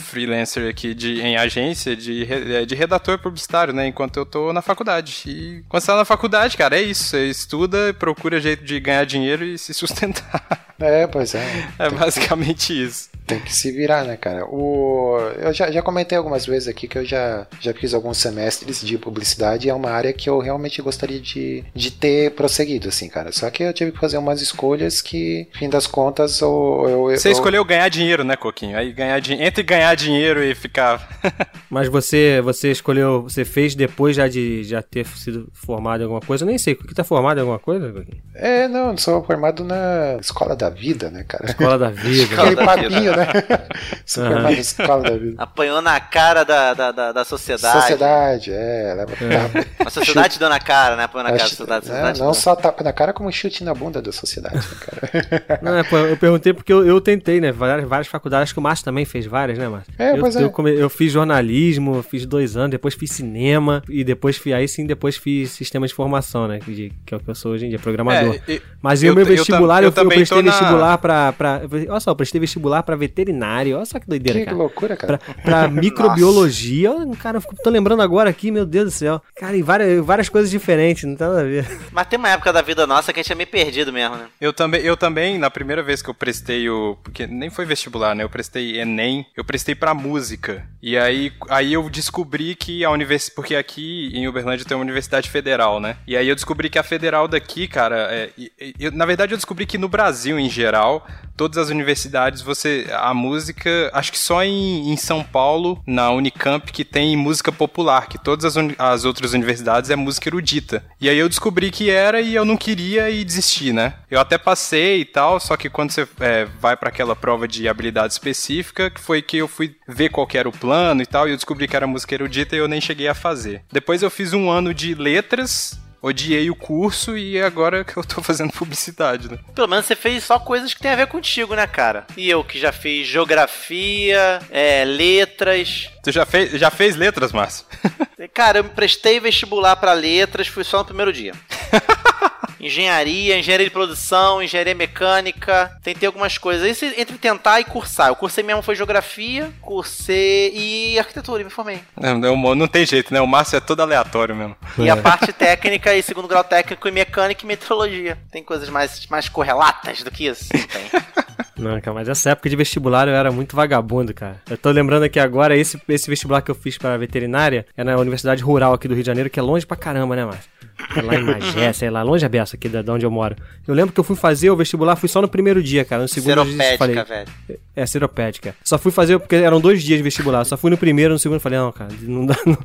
[0.00, 3.86] freelancer aqui de, em agência de, re- de redator publicitário, né?
[3.86, 5.22] Enquanto eu tô na faculdade.
[5.26, 7.04] E quando você tá na faculdade, cara, é isso.
[7.04, 10.66] Você estuda, procura jeito de ganhar dinheiro e se sustentar.
[10.80, 11.40] É, pois é.
[11.78, 13.09] É basicamente isso.
[13.30, 14.44] Tem que se virar, né, cara?
[14.46, 15.16] O...
[15.38, 18.98] Eu já, já comentei algumas vezes aqui que eu já, já fiz alguns semestres de
[18.98, 23.32] publicidade e é uma área que eu realmente gostaria de, de ter prosseguido, assim, cara.
[23.32, 26.86] Só que eu tive que fazer umas escolhas que, fim das contas, eu.
[26.88, 28.76] eu Você eu- escolheu ganhar dinheiro, né, Coquinho?
[28.76, 29.46] Aí ganhar dinheiro.
[29.46, 31.08] Entre ganhar dinheiro e ficar.
[31.70, 36.20] Mas você, você escolheu, você fez depois já de já ter sido formado em alguma
[36.20, 36.44] coisa?
[36.44, 37.92] Eu nem sei, o que tá formado em alguma coisa?
[37.92, 38.22] Coquinho?
[38.34, 41.46] É, não, eu sou formado na escola da vida, né, cara?
[41.46, 42.34] Escola da vida.
[42.42, 43.19] Aquele papinho, né?
[44.58, 45.34] Escola da vida.
[45.42, 47.80] Apanhou na cara da, da, da, da sociedade.
[47.80, 49.66] Sociedade, é, leva tapa.
[49.86, 51.04] A sociedade deu na cara, né?
[51.04, 51.84] Apanhou na cara da sociedade.
[51.84, 52.34] é, sociedade não deu.
[52.34, 55.60] só tapa na cara, como chute na bunda da sociedade, né, cara?
[55.62, 57.52] Não, é, eu perguntei porque eu, eu tentei, né?
[57.52, 59.92] Várias, várias faculdades, acho que o Márcio também fez várias, né, Márcio?
[59.98, 60.42] É, eu, pois é.
[60.44, 64.52] eu, come- eu fiz jornalismo, eu fiz dois anos, depois fiz cinema, e depois fiz,
[64.52, 66.58] aí sim, depois fiz sistema de formação, né?
[66.60, 68.34] Que, que é o que eu sou hoje em dia, programador.
[68.48, 70.98] É, e- Mas eu o meu eu vestibular, eu, eu fui- eu prestei na- vestibular
[70.98, 71.60] pra, pra.
[71.88, 73.76] Olha só, eu prestei vestibular pra veterinário.
[73.76, 74.56] Olha só que doideira, que cara.
[74.56, 75.18] loucura, cara.
[75.18, 75.68] Pra, pra
[76.14, 76.92] microbiologia.
[76.92, 79.22] Olha, cara, tô lembrando agora aqui, meu Deus do céu.
[79.36, 81.66] Cara, e várias, várias coisas diferentes, não tem nada a ver.
[81.92, 84.26] Mas tem uma época da vida nossa que a gente é meio perdido mesmo, né?
[84.40, 86.96] Eu também, eu também, na primeira vez que eu prestei o.
[87.02, 88.22] Porque nem foi vestibular, né?
[88.24, 90.64] Eu prestei Enem, eu prestei pra música.
[90.82, 93.34] E aí, aí eu descobri que a universidade.
[93.34, 95.96] Porque aqui em Uberlândia tem uma universidade federal, né?
[96.06, 98.08] E aí eu descobri que a federal daqui, cara.
[98.10, 98.30] é,
[98.78, 102.86] eu- na verdade, eu descobri que no Brasil, em geral, todas as universidades, você.
[102.90, 103.90] A música.
[103.92, 108.44] Acho que só em, em São Paulo, na Unicamp, que tem música popular, que todas
[108.44, 110.84] as, as outras universidades é música erudita.
[111.00, 113.94] E aí eu descobri que era e eu não queria e desisti, né?
[114.10, 117.68] Eu até passei e tal, só que quando você é, vai pra aquela prova de
[117.68, 121.32] habilidade específica, que foi que eu fui ver qual era o plano e tal, e
[121.32, 123.62] eu descobri que era música erudita e eu nem cheguei a fazer.
[123.72, 125.78] Depois eu fiz um ano de letras.
[126.02, 129.38] Odiei o curso e agora que eu tô fazendo publicidade, né?
[129.54, 132.06] Pelo menos você fez só coisas que tem a ver contigo, né, cara?
[132.16, 135.90] E eu que já fiz geografia, é, letras.
[136.02, 137.66] Tu já fez, já fez letras, Márcio?
[138.32, 141.34] Cara, eu prestei vestibular pra letras, fui só no primeiro dia.
[142.60, 146.68] Engenharia, engenharia de produção, engenharia mecânica, tentei algumas coisas.
[146.70, 148.08] Isso entre tentar e cursar.
[148.08, 151.80] Eu cursei mesmo foi geografia, cursei e arquitetura, e me formei.
[151.96, 153.20] Não, não, não tem jeito, né?
[153.20, 154.56] O Márcio é todo aleatório mesmo.
[154.78, 158.18] E a parte técnica e segundo grau técnico e mecânica e meteorologia.
[158.30, 160.48] Tem coisas mais, mais correlatas do que isso?
[160.52, 160.90] Não tem.
[161.60, 164.40] Não, cara, mas essa época de vestibular eu era muito vagabundo, cara.
[164.48, 167.96] Eu tô lembrando aqui agora, esse, esse vestibular que eu fiz pra veterinária é na
[167.96, 170.50] Universidade Rural aqui do Rio de Janeiro, que é longe pra caramba, né, Márcio?
[170.96, 173.36] É lá em Magé, sei lá, longe a beça aqui da, de onde eu moro.
[173.66, 176.02] Eu lembro que eu fui fazer o vestibular, fui só no primeiro dia, cara.
[176.02, 176.94] No segundo eu já falei.
[176.96, 177.60] Seropédica, velho.
[177.76, 178.54] É, seropédica.
[178.64, 180.44] Só fui fazer, porque eram dois dias de vestibular.
[180.44, 182.36] Só fui no primeiro, no segundo, falei, não, cara, não dá.
[182.44, 182.56] Não,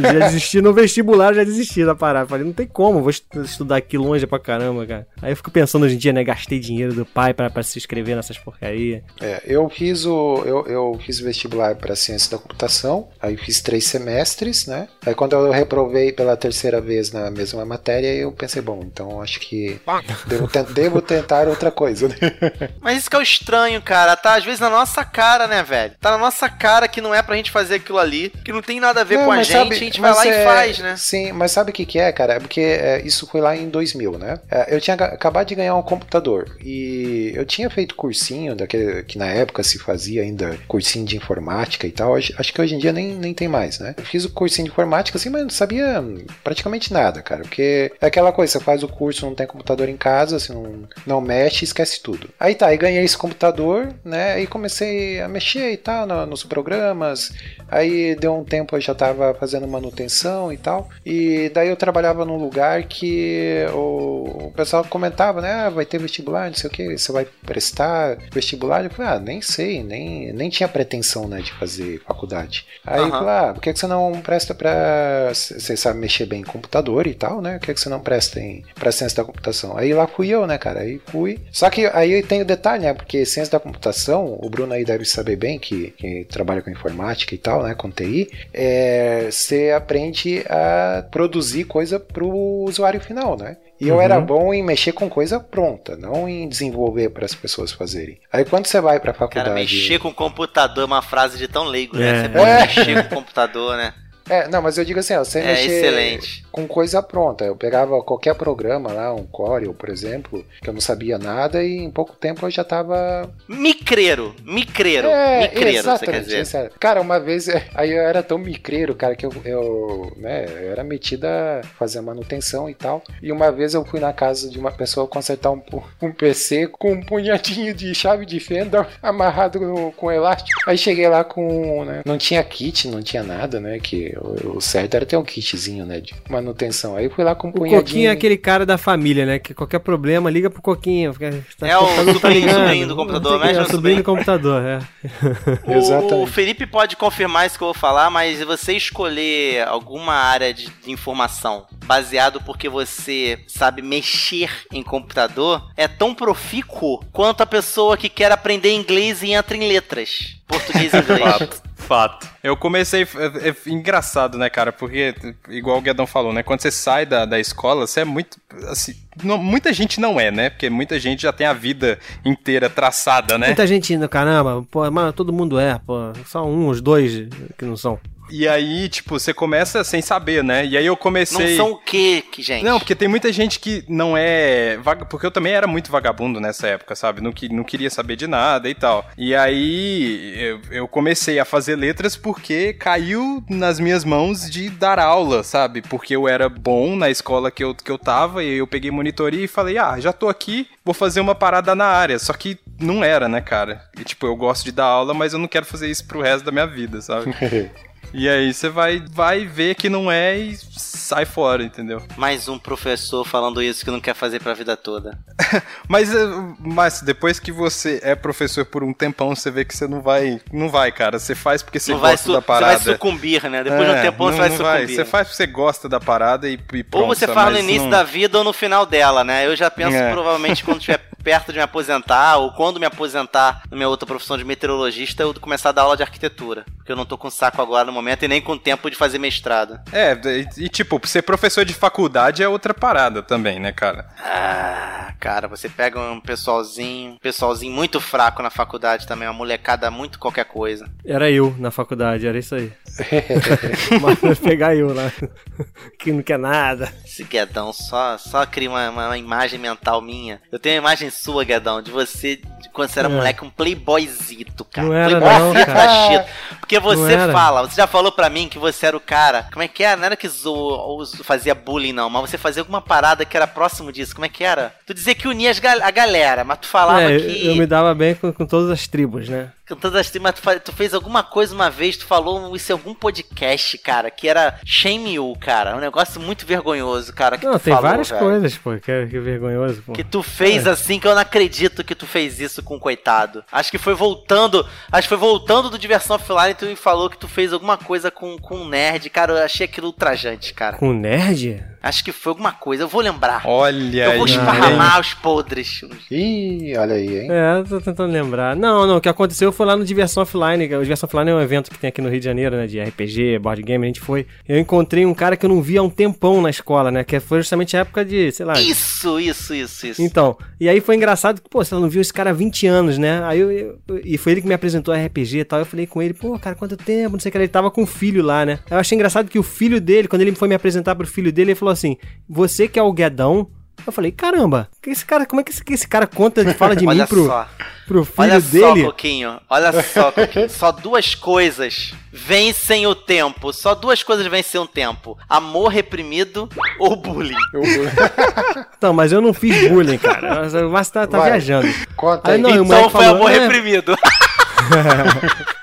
[0.00, 2.26] já desisti no vestibular, eu já desisti da parada.
[2.28, 5.06] Falei, não tem como, vou estu- estudar aqui longe pra caramba, cara.
[5.20, 6.22] Aí eu fico pensando hoje em dia, né?
[6.22, 9.02] Gastei dinheiro do pai pra, pra se inscrever nessas porcarias.
[9.20, 10.42] É, eu fiz o.
[10.46, 14.88] Eu, eu fiz vestibular para ciência da computação, aí fiz três semestres, né?
[15.04, 19.40] Aí quando eu reprovei pela terceira vez na mesma matéria, eu pensei, bom, então acho
[19.40, 19.80] que
[20.26, 22.16] devo, ten- devo tentar outra coisa, né?
[22.80, 24.16] Mas isso que é o estranho, cara.
[24.16, 25.92] Tá às vezes na nossa cara, né, velho?
[26.00, 28.80] Tá na nossa cara que não é pra gente fazer aquilo ali, que não tem
[28.80, 30.78] nada a ver Não, com a gente, sabe- a gente vai lá é- e faz,
[30.78, 30.96] né?
[30.96, 32.34] Sim, mas sabe o que, que é, cara?
[32.34, 34.38] É porque é, isso foi lá em 2000, né?
[34.50, 39.18] É, eu tinha acabado de ganhar um computador e eu tinha feito cursinho, daquele, que
[39.18, 42.16] na época se fazia ainda cursinho de informática e tal.
[42.16, 43.94] Acho que hoje em dia nem, nem tem mais, né?
[43.96, 46.02] Eu fiz o cursinho de informática assim, mas não sabia
[46.42, 47.42] praticamente nada, cara.
[47.52, 50.88] Porque é aquela coisa, você faz o curso, não tem computador em casa, você não,
[51.06, 52.30] não mexe, esquece tudo.
[52.40, 54.32] Aí tá, aí ganhei esse computador, né?
[54.32, 57.30] Aí comecei a mexer e tal no- nos programas.
[57.70, 60.88] Aí deu um tempo eu já tava fazendo manutenção e tal.
[61.04, 65.52] E daí eu trabalhava num lugar que o, o pessoal comentava, né?
[65.52, 68.82] Ah, vai ter vestibular, não sei o que, você vai prestar vestibular.
[68.82, 72.64] Eu falei, ah, nem sei, nem, nem tinha pretensão, né, de fazer faculdade.
[72.86, 73.18] Aí eu Aham.
[73.18, 75.30] falei, ah, por que, que você não presta pra.
[75.34, 77.58] Você sabe mexer bem em computador e tal, né?
[77.58, 79.76] Por que, que você não presta em, pra ciência da computação?
[79.76, 80.80] Aí lá fui eu, né, cara?
[80.80, 81.40] Aí fui.
[81.50, 82.94] Só que aí tem o detalhe, né?
[82.94, 87.34] Porque ciência da computação, o Bruno aí deve saber bem que, que trabalha com informática
[87.34, 87.74] e tal, né?
[87.74, 93.56] Com TI, é, você aprende a produzir coisa pro usuário final, né?
[93.80, 94.00] E eu Uhum.
[94.00, 98.16] era bom em mexer com coisa pronta, não em desenvolver para as pessoas fazerem.
[98.32, 99.48] Aí quando você vai pra faculdade.
[99.48, 102.08] Cara, mexer com o computador é uma frase de tão leigo, né?
[102.10, 102.22] É.
[102.22, 102.60] Você pode É.
[102.60, 103.92] mexer com o computador, né?
[104.30, 105.66] É, não, mas eu digo assim, ó, você É mexer.
[105.66, 106.44] excelente.
[106.52, 107.44] Com coisa pronta.
[107.44, 111.78] Eu pegava qualquer programa lá, um Corel, por exemplo, que eu não sabia nada e
[111.78, 113.28] em pouco tempo eu já tava.
[113.48, 116.24] Micreiro, micreiro, É, micreiro, você quer exatamente.
[116.44, 116.56] dizer.
[116.58, 116.70] é.
[116.78, 120.70] Cara, uma vez é, aí eu era tão micreiro, cara, que eu, eu, né, eu
[120.72, 123.02] era metido a fazer manutenção e tal.
[123.22, 125.62] E uma vez eu fui na casa de uma pessoa consertar um,
[126.02, 130.60] um PC com um punhadinho de chave de fenda amarrado no- com elástico.
[130.66, 134.60] Aí cheguei lá com, né, não tinha kit, não tinha nada, né, que o, o
[134.60, 136.96] certo era ter um kitzinho, né, de manutenção.
[136.96, 137.80] Aí fui lá com O punhadinho.
[137.82, 139.38] Coquinho é aquele cara da família, né?
[139.38, 141.14] Que qualquer problema liga pro Coquinho.
[141.58, 142.60] Tá- É o sobrinho- ligando.
[142.62, 144.78] sobrinho do computador, o mexe É o sobrinho do computador, é.
[145.66, 146.14] O, Exatamente.
[146.14, 150.68] o Felipe pode confirmar isso que eu vou falar, mas você escolher alguma área de,
[150.84, 157.96] de informação baseado porque você sabe mexer em computador é tão profícuo quanto a pessoa
[157.96, 160.36] que quer aprender inglês e entra em letras.
[160.46, 161.62] Português e inglês.
[161.92, 162.26] Fato.
[162.42, 163.02] Eu comecei.
[163.02, 164.72] É, é engraçado, né, cara?
[164.72, 165.14] Porque,
[165.50, 166.42] igual o Guedão falou, né?
[166.42, 168.38] Quando você sai da, da escola, você é muito.
[168.70, 170.48] Assim, não- muita gente não é, né?
[170.48, 173.48] Porque muita gente já tem a vida inteira traçada, né?
[173.48, 176.12] Muita gente indo, caramba, pô, mas todo mundo é, pô.
[176.26, 177.28] Só uns, dois
[177.58, 177.98] que não são.
[178.34, 180.64] E aí, tipo, você começa sem saber, né?
[180.64, 181.54] E aí eu Não comecei.
[181.56, 182.64] são o quê, que, gente?
[182.64, 184.78] Não, porque tem muita gente que não é.
[184.78, 187.20] vaga- Porque eu também era muito vagabundo nessa época, sabe?
[187.20, 189.06] Não, que, não queria saber de nada e tal.
[189.18, 194.98] E aí eu, eu comecei a fazer letras porque caiu nas minhas mãos de dar
[194.98, 195.82] aula, sabe?
[195.82, 199.44] Porque eu era bom na escola que eu, que eu tava e eu peguei monitoria
[199.44, 202.18] e falei, ah, já tô aqui, vou fazer uma parada na área.
[202.18, 203.82] Só que não era, né, cara?
[204.00, 206.44] E tipo, eu gosto de dar aula, mas eu não quero fazer isso pro resto
[206.46, 207.32] da minha vida, sabe?
[208.14, 212.02] E aí você vai, vai ver que não é e sai fora, entendeu?
[212.16, 215.18] Mais um professor falando isso que não quer fazer pra vida toda.
[215.88, 216.18] Mas, eh,
[216.58, 220.40] mas depois que você é professor por um tempão, você vê que você não vai.
[220.50, 221.18] Não vai, cara.
[221.18, 222.78] Você faz porque você não vai gosta da você parada.
[222.78, 223.62] vai sucumbir, né?
[223.62, 224.94] Depois de um É, tempão não- você vai sucumbir.
[224.96, 227.02] Você faz porque você gosta da parada e, e pronto.
[227.02, 229.46] Ou você faz no início não- da vida ou no final dela, né?
[229.46, 230.10] Eu já penso É.
[230.12, 234.36] provavelmente quando estiver perto de me aposentar, ou quando me aposentar na minha outra profissão
[234.38, 236.64] de meteorologista, eu começar a dar aula de arquitetura.
[236.78, 239.18] Porque eu não tô com saco agora no momento e nem com tempo de fazer
[239.18, 239.80] mestrado.
[239.92, 244.08] É, e, e, tipo, ser professor de faculdade é outra parada também, né, cara?
[244.18, 249.90] Ah, cara, você pega um pessoalzinho, um pessoalzinho muito fraco na faculdade também, uma molecada
[249.90, 250.88] muito qualquer coisa.
[251.04, 252.72] Era eu na faculdade, era isso aí.
[254.22, 255.10] Mas pegar eu lá,
[255.98, 256.92] que não quer nada.
[257.04, 260.40] Esse Guedão só, só cria uma, uma imagem mental minha.
[260.50, 263.12] Eu tenho uma imagem sua, Guedão, de você de quando você era É.
[263.12, 264.86] moleque, um playboyzito, cara.
[264.86, 266.26] Não era Playboyzito não, cara.
[266.60, 269.46] Porque você fala, você já falou pra mim que você era o cara.
[269.52, 269.96] Como é que era?
[269.96, 273.46] Não era que zoou, ou fazia bullying, não, mas você fazia alguma parada que era
[273.46, 274.14] próximo disso.
[274.14, 274.74] Como é que era?
[274.86, 277.46] Tu dizia que unia gal- a galera, mas tu falava É, que.
[277.46, 279.50] eu me dava bem com, com todas as tribos, né?
[279.66, 283.78] Todas as mas tu, fez alguma coisa uma vez, tu falou isso em algum podcast,
[283.78, 285.76] cara, que era Shame You, cara.
[285.76, 287.38] Um negócio muito vergonhoso, cara.
[287.38, 288.20] Que Não, tem falou, várias velho.
[288.20, 289.92] coisas, pô, que é, que é vergonhoso, pô.
[289.92, 293.44] Que tu fez assim que eu não acredito que tu fez isso com o coitado.
[293.50, 294.66] Acho que foi voltando.
[294.90, 298.10] Acho que foi voltando do Diversão Offline tu me falou que tu fez alguma coisa
[298.10, 299.08] com, com um nerd.
[299.10, 300.76] Cara, eu achei aquilo ultrajante, cara.
[300.76, 301.64] Com nerd?
[301.82, 302.84] Acho que foi alguma coisa.
[302.84, 303.42] Eu vou lembrar.
[303.44, 304.30] Olha eu vou aí.
[304.30, 305.80] esparramar os podres.
[306.10, 307.28] Ih, olha aí, hein?
[307.30, 308.54] É, eu tô tentando lembrar.
[308.54, 310.64] Não, não, o que aconteceu foi lá no Diversão Offline.
[310.74, 312.66] O Diversão Offline é um evento que tem aqui no Rio de Janeiro, né?
[312.66, 314.26] De RPG, board game, a gente foi.
[314.48, 317.02] Eu encontrei um cara que eu não via há um tempão na escola, né?
[317.04, 318.54] Que foi justamente a época de, sei lá.
[318.60, 320.02] Isso, isso, isso, isso.
[320.02, 322.98] Então, e aí foi engraçado que, pô, você não viu esse cara há 20 anos,
[322.98, 323.22] né?
[323.24, 325.58] Aí eu, eu- e foi ele que me apresentou a RPG e tal.
[325.58, 327.38] Eu falei com ele, pô, cara, quanto tempo, não sei o que.
[327.38, 328.60] Ele tava com o filho lá, né?
[328.70, 331.50] Eu achei engraçado que o filho dele, quando ele foi me apresentar pro filho dele,
[331.50, 331.96] ele falou assim:
[332.28, 333.48] Você que é o Guedão.
[333.84, 336.76] Eu falei, caramba, que esse cara, como é que esse, que esse cara conta, fala
[336.76, 337.48] de mim Olha pro, só.
[337.84, 338.84] pro filho Olha só, dele?
[338.84, 339.40] Coquinho.
[339.50, 340.48] Olha só, Coquinho.
[340.48, 343.52] Só duas coisas vencem o tempo.
[343.52, 347.34] Só duas coisas vencem o tempo: amor reprimido ou bullying.
[348.80, 350.46] Não, mas eu não fiz bullying, cara.
[350.64, 351.66] O Márcio tá, tá viajando.
[351.96, 352.40] Conta Aí aí.
[352.40, 353.96] não, o Então foi falou, amor "É, reprimido.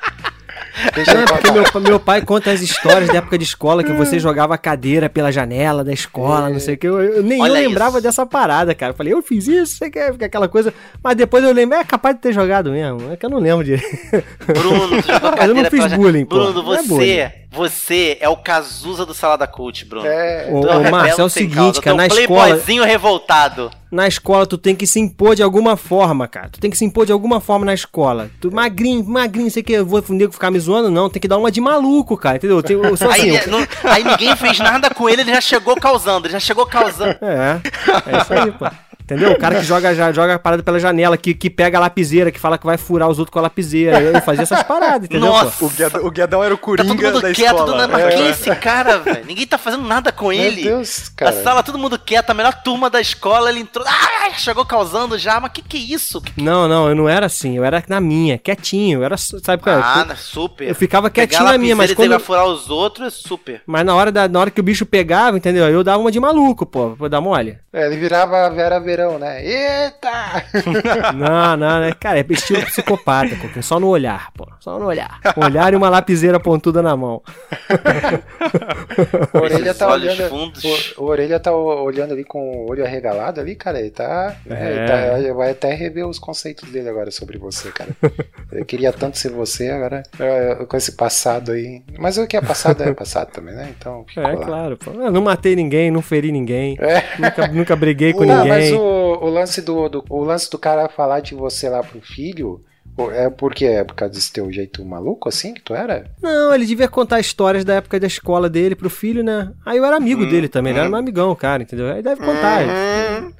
[0.96, 3.92] Deixa É, eu porque meu, meu pai conta as histórias da época de escola que
[3.94, 6.88] você jogava a cadeira pela janela da escola, não sei o que.
[6.88, 8.04] Eu, eu nem eu lembrava isso.
[8.04, 8.92] dessa parada, cara.
[8.92, 10.74] Eu falei, eu fiz isso, sei que é aquela coisa.
[11.04, 13.12] Mas depois eu lembro, é capaz de ter jogado mesmo.
[13.12, 13.76] É que eu não lembro de.
[14.46, 16.36] Bruno, tu jogou Mas eu não fiz bullying, pô.
[16.36, 17.30] Bruno, Não é você, bullying.
[17.52, 20.06] você é o Cazuza do Salada Cult, Bruno.
[20.08, 22.08] É, Ô, Tu é um ô, Márcio, rebelde é o seguinte, cara, é um na
[22.08, 22.26] escola.
[22.46, 23.72] playboyzinho revoltado.
[23.92, 26.50] Na escola tu tem que se impor de alguma forma, cara.
[26.50, 28.30] Tu tem que se impor de alguma forma na escola.
[28.40, 31.10] Tu, magrinho, magrinho, sei que eu vou o nego ficar me zoando, não.
[31.10, 32.38] Tem que dar uma de maluco, cara.
[32.38, 32.62] Entendeu?
[32.62, 35.42] Tem, eu sou assim, Aí, eu- não- aí ninguém fez nada com ele, ele já
[35.42, 37.18] chegou causando, ele já chegou causando.
[37.22, 37.62] É,
[38.06, 38.66] é isso aí, pô.
[39.10, 39.32] Entendeu?
[39.32, 42.32] O cara que joga, já, joga a parada pela janela, que, que pega a lapiseira,
[42.32, 44.00] que fala que vai furar os outros com a lapiseira.
[44.00, 45.30] Eu fazia essas paradas, entendeu?
[45.30, 45.66] Nossa!
[45.66, 47.66] O Guedão, o Guedão era o Tá Coringa todo mundo da quieto, escola.
[47.72, 47.94] do nada.
[47.94, 48.10] Mas É.
[48.10, 49.26] quem é esse cara, velho?
[49.26, 50.64] Ninguém tá fazendo nada com Meu ele.
[50.64, 51.44] Deus, A cara.
[51.44, 53.86] sala, todo mundo quieto, a melhor turma da escola, ele entrou.
[53.88, 56.22] Ah, chegou causando já, mas que que é isso?
[56.22, 57.58] Que- Não, não, eu não era assim.
[57.58, 59.00] Eu era na minha, quietinho.
[59.00, 59.82] Eu era, sabe qual é?
[59.84, 60.68] Ah, Eu- né, super.
[60.68, 63.62] eu ficava Pegar quietinho na minha, mas quando- vai furar os outros, super.
[63.66, 65.68] Mas na hora, da, na hora que o bicho pegava, entendeu?
[65.70, 67.58] Eu dava uma de maluco, pô, pra dar mole.
[67.72, 69.44] É, ele virava a Vera Verão, né?
[69.44, 70.44] Eita!
[71.16, 71.94] Não, não, né?
[72.00, 73.64] Cara, é estilo psicopata, Coquinho.
[73.64, 74.48] Só no olhar, pô.
[74.60, 75.20] Só no olhar.
[75.36, 77.22] Olhar e uma lapiseira pontuda na mão.
[79.34, 80.30] O orelha tá olhando.
[80.30, 80.64] fundos.
[80.98, 83.80] O, o orelha tá olhando ali com o olho arregalado ali, cara.
[83.80, 84.36] Ele tá.
[84.50, 84.72] É.
[85.18, 87.90] Ele tá- vai até rever os conceitos dele agora sobre você, cara.
[88.52, 90.04] Eu queria tanto ser você, agora.
[90.68, 91.82] com esse passado aí.
[91.98, 93.70] Mas o que é passado é passado também, né?
[93.78, 94.36] Então É, lá.
[94.38, 94.92] claro, pô.
[94.92, 96.78] Eu não matei ninguém, não feri ninguém.
[96.80, 97.04] É.
[97.20, 98.80] Nunca, nunca briguei com Não, mas ninguém.
[98.80, 102.64] o, o lance do, do- o lance do cara falar de você lá pro filho
[103.14, 106.06] é porque é por causa desse teu jeito maluco assim que tu era?
[106.22, 109.52] Não, ele devia contar histórias da época da escola dele pro filho, né?
[109.66, 111.88] Aí eu era amigo Hum, dele também, ele era meu amigão, cara, entendeu?
[111.90, 112.62] Aí deve contar.
[112.68, 113.32] Hum,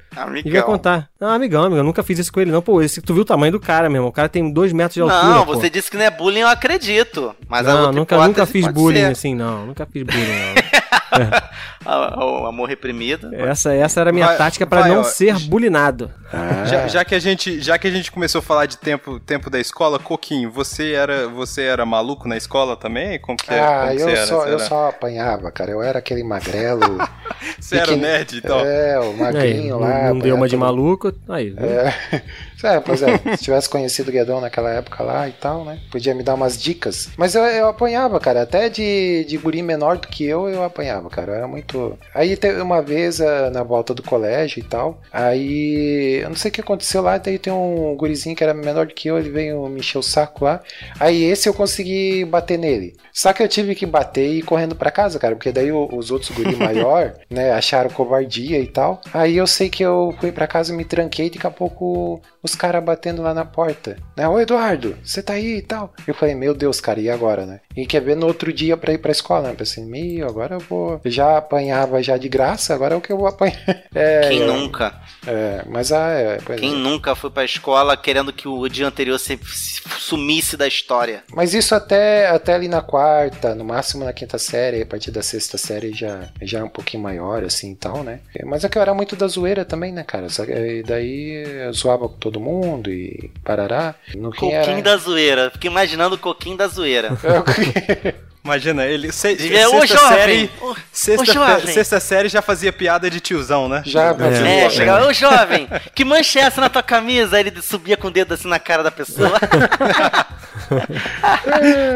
[0.42, 1.08] Devia contar.
[1.20, 2.62] Não, amigão, amigão, eu nunca fiz isso com ele, não.
[2.62, 4.08] Pô, esse, tu viu o tamanho do cara, meu irmão?
[4.08, 5.34] O cara tem dois metros de altura.
[5.34, 5.54] Não, pô.
[5.54, 7.34] você disse que não é bullying, eu acredito.
[7.48, 9.12] Mas a não, outra nunca, nunca fiz bullying ser.
[9.12, 9.66] assim, não.
[9.66, 10.79] Nunca fiz bullying, Ah,
[11.82, 13.34] O amor reprimido.
[13.34, 16.12] Essa, essa era a minha Vai- tática pra vai, não ó, ser bulinado.
[16.32, 19.18] Ah, Já, já que a gente, já que a gente começou a falar de tempo,
[19.18, 23.18] tempo da escola, Coquinho, você era, você era maluco na escola também?
[23.18, 24.26] Como que, é- Ah, como que eu você era?
[24.26, 25.70] só, eu era- só apanhava, cara.
[25.70, 26.80] Eu era aquele magrelo.
[27.58, 28.60] Você era pequeno- nerd, então?
[28.60, 30.08] É, o Aí, magrinho não, lá.
[30.10, 31.12] não deu uma de maluco.
[31.28, 32.20] Aí, É.
[32.62, 35.78] É, pois é, se tivesse conhecido o Guedão naquela época lá e tal, né?
[35.90, 37.08] Podia me dar umas dicas.
[37.16, 38.42] Mas eu, eu apanhava, cara.
[38.42, 40.79] Até de, de guri menor do que eu, eu apanhava,
[41.10, 41.32] cara.
[41.32, 41.98] Eu era muito.
[42.14, 45.00] Aí teve uma vez ah, na volta do colégio e tal.
[45.12, 46.20] Aí.
[46.22, 47.18] Eu não sei o que aconteceu lá.
[47.18, 49.18] Daí tem um gurizinho que era menor do que eu.
[49.18, 50.60] Ele veio me encher o saco lá.
[50.98, 52.96] Aí esse eu consegui bater nele.
[53.12, 55.34] Só que eu tive que bater e ir correndo pra casa, cara.
[55.34, 59.00] Porque daí os outros guri maior, né, acharam covardia e tal.
[59.12, 62.54] Aí eu sei que eu fui pra casa, me tranquei e daqui a pouco os
[62.54, 63.96] caras batendo lá na porta.
[64.16, 64.28] Né?
[64.28, 65.92] Ô Eduardo, você tá aí e tal.
[66.06, 67.60] Eu falei, meu Deus, cara, e agora, né?
[67.76, 69.50] E quer ver no outro dia pra ir pra escola, né?
[69.50, 73.12] Eu pensei, meu, agora eu Eu já apanhava já de graça, agora é o que
[73.12, 73.60] eu vou apanhar.
[73.92, 75.00] É, Quem é, nunca?
[75.26, 76.60] É, mas ah, é, pois é.
[76.60, 81.24] Quem nunca foi pra escola querendo que o dia anterior se, se sumisse da história?
[81.32, 85.22] Mas isso até, até ali na quarta, no máximo na quinta série, a partir da
[85.22, 88.20] sexta série já, já é um pouquinho maior, assim e tal, né?
[88.44, 90.28] Mas é que eu era muito da zoeira também, né, cara?
[90.48, 93.94] E daí eu zoava com todo mundo e parará.
[94.14, 94.82] No Coquinho era...
[94.82, 95.50] da zoeira.
[95.50, 97.10] Fiquei imaginando o coquinho da zoeira.
[98.50, 99.12] Imagina, ele.
[99.12, 99.36] Se, Ô,
[99.80, 100.18] sexta jovem!
[100.18, 100.50] série.
[100.60, 101.72] Ô, Sexta, jovem!
[101.72, 103.80] sexta série já fazia piada de tiozão, né?
[103.86, 104.10] Já,
[104.44, 104.70] É, É.
[104.70, 107.36] chegava, ô jovem, que mancha é essa na tua camisa?
[107.36, 109.38] Aí ele subia com o dedo assim na cara da pessoa.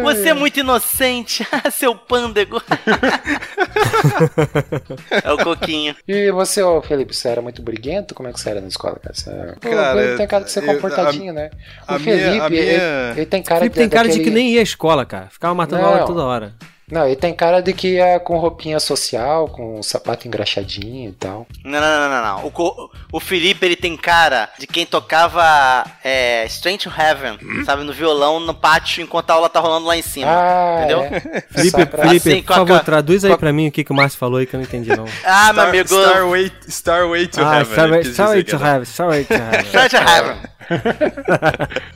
[0.05, 2.62] Você é muito inocente, seu pândego.
[5.22, 5.94] é o coquinho.
[6.07, 8.14] E você, ô Felipe, você era muito briguento?
[8.14, 9.14] Como é que você era na escola, cara?
[9.14, 9.30] Você...
[9.61, 11.50] Cara, ele tem cara de ser eu- comportadinho, né?
[11.88, 14.09] O a minha- Felipe, a minha- ele, ele tem cara Felipe de tem cara de
[14.18, 15.28] daquele- que nem ia à escola, cara.
[15.30, 15.88] Ficava matando Não.
[15.88, 16.43] aula toda hora.
[16.90, 21.47] Não, ele tem cara de que ia com roupinha social, com sapato engraxadinho e tal.
[21.64, 22.53] Não, não, não, não, não.
[22.55, 27.92] O, o Felipe, ele tem cara de quem tocava é, Strange to Heaven, sabe, no
[27.95, 30.26] violão, no pátio, enquanto a aula tá rolando lá em cima.
[30.30, 31.01] Ah, entendeu?
[31.05, 31.20] é.
[31.51, 33.72] Felipe, Só pra- Felipe Assim, por a favor, ca- traduz aí a- pra mim o
[33.72, 35.07] que, que o Márcio falou aí que eu não entendi, não.
[35.24, 35.88] Ah, meu Star, amigo.
[35.88, 37.74] Starway, Starway to ah, Heaven.
[38.14, 39.66] sorry dizer to have, sorry to have.
[39.68, 40.36] Strange to Heaven.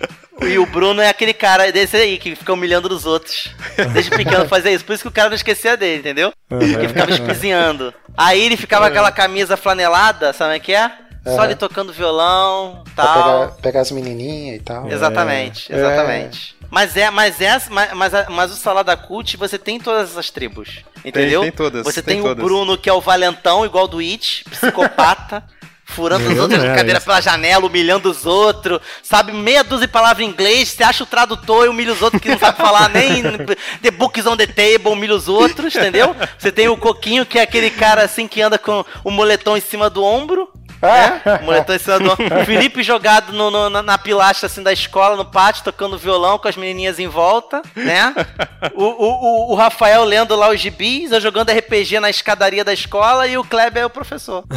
[0.47, 3.51] E o Bruno é aquele cara desse aí que fica humilhando os outros.
[3.93, 4.84] Desde pequeno fazia isso.
[4.84, 6.32] Por isso que o cara não esquecia dele, entendeu?
[6.49, 7.93] Que ficava espizinhando.
[8.16, 10.91] Aí ele ficava com aquela camisa flanelada, sabe o que é?
[11.24, 13.14] Só ele tocando violão, tal.
[13.49, 14.89] pegar, pegar as menininhas e tal.
[14.91, 15.76] Exatamente, É.
[15.76, 16.57] exatamente.
[16.70, 20.82] Mas é, mas é, mas, mas, mas o Salada Cult você tem todas essas tribos,
[21.05, 21.43] entendeu?
[21.43, 22.43] tem todas, Você tem tem, todas.
[22.43, 25.43] o Bruno que é o valentão igual do It, psicopata.
[25.89, 27.07] Furando os outros era cadeira isso.
[27.07, 31.07] pela janela, humilhando os outros, sabe meia dúzia de palavras em inglês, você acha o
[31.07, 33.22] tradutor e humilha os outros que não sabe falar nem
[33.82, 36.14] the books on the table, humilha os outros, entendeu?
[36.39, 39.61] Você tem o Coquinho, que é aquele cara assim que anda com o moletom em
[39.61, 40.49] cima do ombro,
[41.99, 42.41] Do ombro.
[42.41, 46.39] O Felipe jogado no- no- na, na pilastra assim da escola, no pátio, tocando violão
[46.39, 48.14] com as menininhas em volta, né?
[48.74, 49.07] O, o,
[49.49, 53.37] o- o Rafael lendo lá os gibis, eu jogando RPG na escadaria da escola e
[53.37, 54.45] o Kleber é o professor.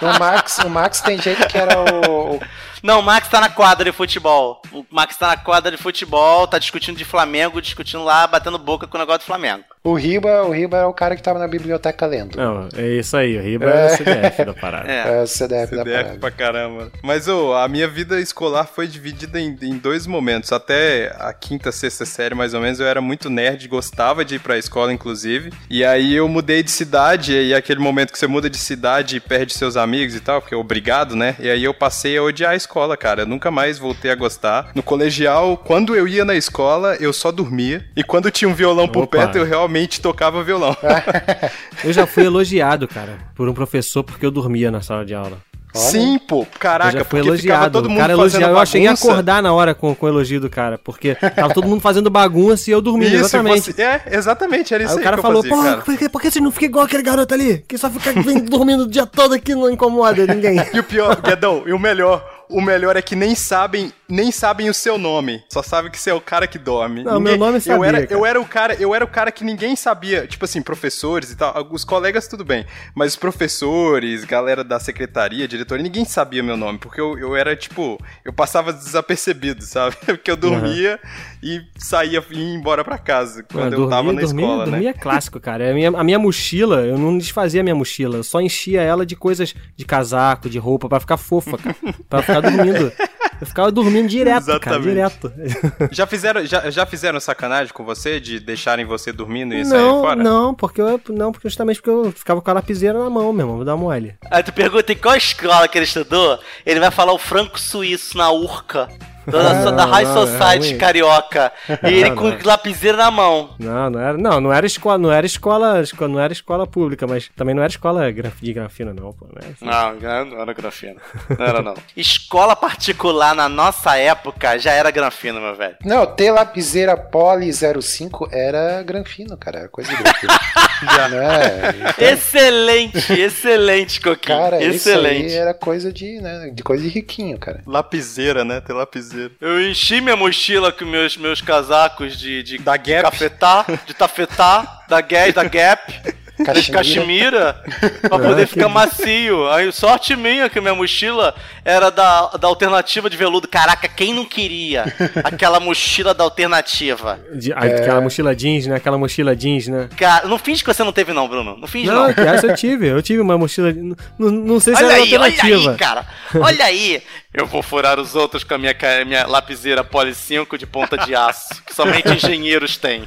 [0.00, 2.36] O Max, o Max tem jeito que era o.
[2.36, 2.40] o-
[2.82, 4.62] Não, o Max tá na quadra de futebol.
[4.72, 8.86] O Max tá na quadra de futebol, tá discutindo de Flamengo, discutindo lá, batendo boca
[8.86, 9.64] com o negócio do Flamengo.
[9.82, 12.36] O Riba, o Riba era o cara que tava na biblioteca lendo.
[12.36, 14.88] Não, é isso aí, o Riba é o CDF da parada.
[14.88, 15.18] É.
[15.18, 16.18] É o CDF, da CDF parada.
[16.18, 16.92] pra caramba.
[17.02, 20.52] Mas ô, a minha vida escolar foi dividida em, em dois momentos.
[20.52, 24.40] Até a quinta, sexta série, mais ou menos, eu era muito nerd, gostava de ir
[24.40, 25.52] pra escola, inclusive.
[25.70, 29.20] E aí eu mudei de cidade, e aquele momento que você muda de cidade e
[29.20, 31.34] perde seus amigos e tal, porque é obrigado, né?
[31.38, 33.22] E aí eu passei a odiar a escola, cara.
[33.22, 34.70] Eu nunca mais voltei a gostar.
[34.74, 37.84] No colegial, quando eu ia na escola, eu só dormia.
[37.96, 39.18] E quando tinha um violão por Opa.
[39.18, 40.76] perto, eu realmente tocava violão.
[41.84, 45.38] Eu já fui elogiado, cara, por um professor porque eu dormia na sala de aula.
[45.74, 46.40] Sim, pô.
[46.40, 47.72] Eu Caraca, já fui porque ficava elogiado.
[47.72, 48.52] todo mundo cara fazendo elogiava.
[48.54, 49.06] Eu achei em bagunça.
[49.12, 52.70] acordar na hora com, com o elogio do cara, porque tava todo mundo fazendo bagunça
[52.70, 53.72] e eu Isso, exatamente.
[53.72, 55.82] você- é, exatamente, era isso Aí aí, o cara que eu falou, fazia, cara.
[55.82, 57.62] por, que, por que você não fica igual aquele garoto ali?
[57.68, 58.12] Que só fica
[58.48, 60.56] dormindo o dia todo aqui não incomoda ninguém.
[60.72, 64.68] E o pior, Guedão, e o melhor, o melhor é que nem sabem, nem sabem
[64.68, 65.42] o seu nome.
[65.48, 67.04] Só sabem que você é o cara que dorme.
[67.04, 68.12] Não, meu nome eu sabia, era, cara.
[68.12, 71.36] eu era o cara, eu era o cara que ninguém sabia, tipo assim, professores e
[71.36, 76.56] tal, os colegas tudo bem, mas os professores, galera da secretaria, diretoria, ninguém sabia meu
[76.56, 79.96] nome, porque eu, eu era tipo, eu passava desapercebido, sabe?
[80.18, 80.98] Porque eu dormia
[81.42, 84.84] e saía e ia embora pra casa quando Mano, eu tava na dormir, escola, dormir
[84.84, 84.90] né?
[84.90, 85.70] é clássico, cara.
[85.70, 88.16] A minha, a minha mochila, eu não desfazia a minha mochila.
[88.16, 91.76] Eu só enchia ela de coisas de casaco, de roupa, pra ficar fofa, cara.
[92.08, 92.92] pra ficar dormindo.
[93.40, 94.78] Eu ficava dormindo direto, cara.
[94.78, 94.88] Exatamente.
[94.88, 95.32] Direto.
[95.92, 100.00] Já fizeram, já, já fizeram sacanagem com você de deixarem você dormindo e sair Não,
[100.00, 100.22] fora?
[100.22, 101.00] não, porque eu.
[101.10, 104.14] Não, porque justamente porque eu ficava com a lapiseira na mão mesmo, vou dar mole.
[104.30, 108.16] Aí tu pergunta em qual escola que ele estudou, ele vai falar o franco suíço
[108.18, 108.88] na urca.
[109.30, 111.52] Da, da High não, é Society carioca.
[111.84, 112.38] E ele Não, com não.
[112.44, 113.50] lapiseira na mão.
[113.58, 117.06] Não, não era, não, não era escola, não era escola, esco- não era escola pública,
[117.06, 119.52] mas também não era escola de grafina não, pô, né?
[119.60, 120.96] Não, não era grafina.
[121.38, 121.74] Não era não.
[121.96, 125.76] Escola particular na nossa época já era granfina, meu velho.
[125.84, 129.60] Não, ter lapiseira Poli 05 era granfino, cara.
[129.60, 130.32] Era coisa de granfino.
[130.94, 131.08] Já.
[131.08, 132.12] Né?
[132.12, 134.38] Excelente, excelente, Coquinho.
[134.38, 135.32] Cara, isso aí excelente.
[135.34, 137.62] era coisa de, né, de coisa de riquinho, cara.
[137.66, 138.60] Lapiseira, né?
[138.60, 139.17] Ter lapiseira.
[139.40, 143.02] Eu enchi minha mochila com meus, meus casacos de, de Da Gap.
[143.02, 145.92] cafetá, de tafetá, da Guess, da Gap,
[146.38, 147.54] de Cachemira.
[148.00, 149.48] pra poder Ah, que- ficar macio.
[149.50, 151.34] Aí, sorte minha que minha mochila
[151.64, 153.48] era da, da alternativa de veludo.
[153.48, 154.84] Caraca, quem não queria
[155.24, 157.18] aquela mochila da alternativa?
[157.34, 157.56] De- É.
[157.56, 158.76] Aquela mochila jeans, né?
[158.76, 159.88] Aquela mochila jeans, né?
[159.96, 161.56] Cara, não finge que você não teve não, Bruno.
[161.56, 162.06] Não finge não.
[162.08, 163.72] Não, que essa eu tive, eu tive uma mochila.
[164.18, 165.70] Não, não sei se Olha era aí, olha alternativa.
[165.72, 166.06] aí, cara.
[166.34, 167.02] Olha aí.
[167.34, 168.74] Eu vou furar os outros com a minha,
[169.06, 173.02] minha lapiseira Poli 5 de ponta de aço, que somente engenheiros têm.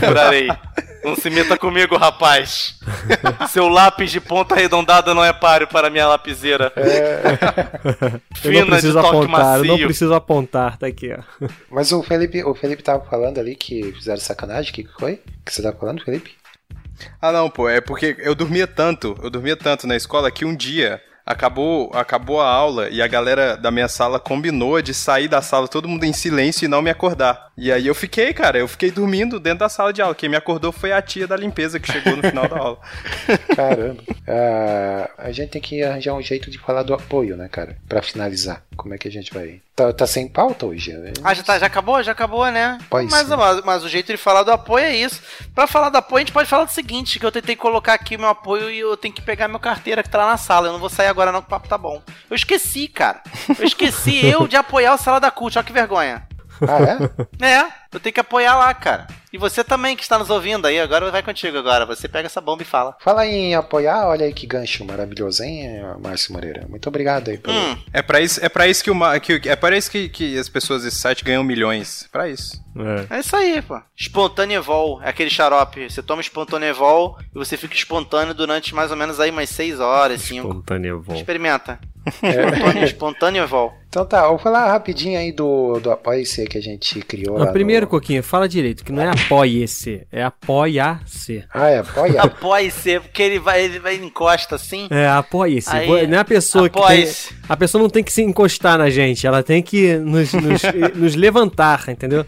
[0.00, 0.48] Furarei.
[1.04, 2.78] Não se meta comigo, rapaz.
[3.50, 6.72] Seu lápis de ponta arredondada não é páreo para minha lapiseira.
[6.76, 9.86] eu não Fina de toque apontar, eu não macio.
[9.86, 11.46] preciso apontar, tá aqui, ó.
[11.70, 14.70] Mas o Felipe, o Felipe tava falando ali que fizeram sacanagem.
[14.70, 15.14] O que que foi?
[15.14, 16.32] O que você tava falando, Felipe?
[17.20, 20.54] Ah, não, pô, é porque eu dormia tanto, eu dormia tanto na escola que um
[20.54, 25.40] dia acabou, acabou a aula e a galera da minha sala combinou de sair da
[25.40, 27.52] sala todo mundo em silêncio e não me acordar.
[27.56, 30.14] E aí eu fiquei, cara, eu fiquei dormindo dentro da sala de aula.
[30.14, 32.78] Quem me acordou foi a tia da limpeza que chegou no final da aula.
[33.54, 34.02] Caramba.
[34.26, 37.76] Ah, a gente tem que arranjar um jeito de falar do apoio, né, cara?
[37.88, 38.62] Pra finalizar.
[38.76, 39.60] Como é que a gente vai.
[39.76, 40.92] Tá, tá sem pauta hoje?
[40.92, 41.12] né?
[41.22, 42.02] Ah, já, tá, já acabou?
[42.02, 42.78] Já acabou, né?
[42.90, 43.36] Pois mas, sim.
[43.36, 45.22] mas, mas o jeito de falar do apoio é isso.
[45.54, 48.18] Pra falar do apoio, a gente pode falar do seguinte: que eu tentei colocar aqui
[48.18, 50.66] meu apoio e eu tenho que pegar minha carteira que tá lá na sala.
[50.66, 52.02] Eu não vou sair agora, não, que o papo tá bom.
[52.28, 53.22] Eu esqueci, cara.
[53.58, 55.56] Eu esqueci eu de apoiar o Sala da Cult.
[55.56, 56.26] Olha que vergonha.
[56.62, 57.24] Ah, é?
[57.44, 59.06] É, eu tenho que apoiar lá, cara.
[59.32, 61.84] E você também que está nos ouvindo aí, agora vai contigo agora.
[61.86, 62.96] Você pega essa bomba e fala.
[63.00, 65.68] Fala em apoiar, olha aí que gancho maravilhoso, hein,
[66.02, 66.66] Márcio Moreira?
[66.68, 67.56] Muito obrigado aí pelo.
[67.56, 70.38] Hum, É pra isso, é pra isso que o que, é para isso que, que
[70.38, 72.08] as pessoas desse site ganham milhões.
[72.12, 72.62] Pra isso.
[73.10, 73.16] É.
[73.16, 73.80] é isso aí, pô.
[73.96, 75.88] Espontanevol, é aquele xarope.
[75.90, 80.20] Você toma espontanevol e você fica espontâneo durante mais ou menos aí umas 6 horas,
[80.22, 80.46] 5.
[80.46, 81.14] Espontâneo bom.
[81.14, 81.78] Experimenta.
[82.06, 83.74] Espontâneo, espontanevol.
[83.94, 87.44] Então tá, vou falar rapidinho aí do, do Apoia-se que a gente criou lá.
[87.44, 87.90] Mas primeiro, no...
[87.90, 91.44] Coquinha, fala direito, que não é apoie-se, é apoia-se.
[91.54, 92.20] Ah, é apoia?
[92.20, 94.88] Apoie-se, porque ele vai, ele vai encosta assim.
[94.90, 95.70] É, apoie-se.
[95.70, 97.08] Aí, Não é a pessoa que tem.
[97.48, 100.62] A pessoa não tem que se encostar na gente, ela tem que nos, nos,
[100.96, 102.26] nos levantar, entendeu?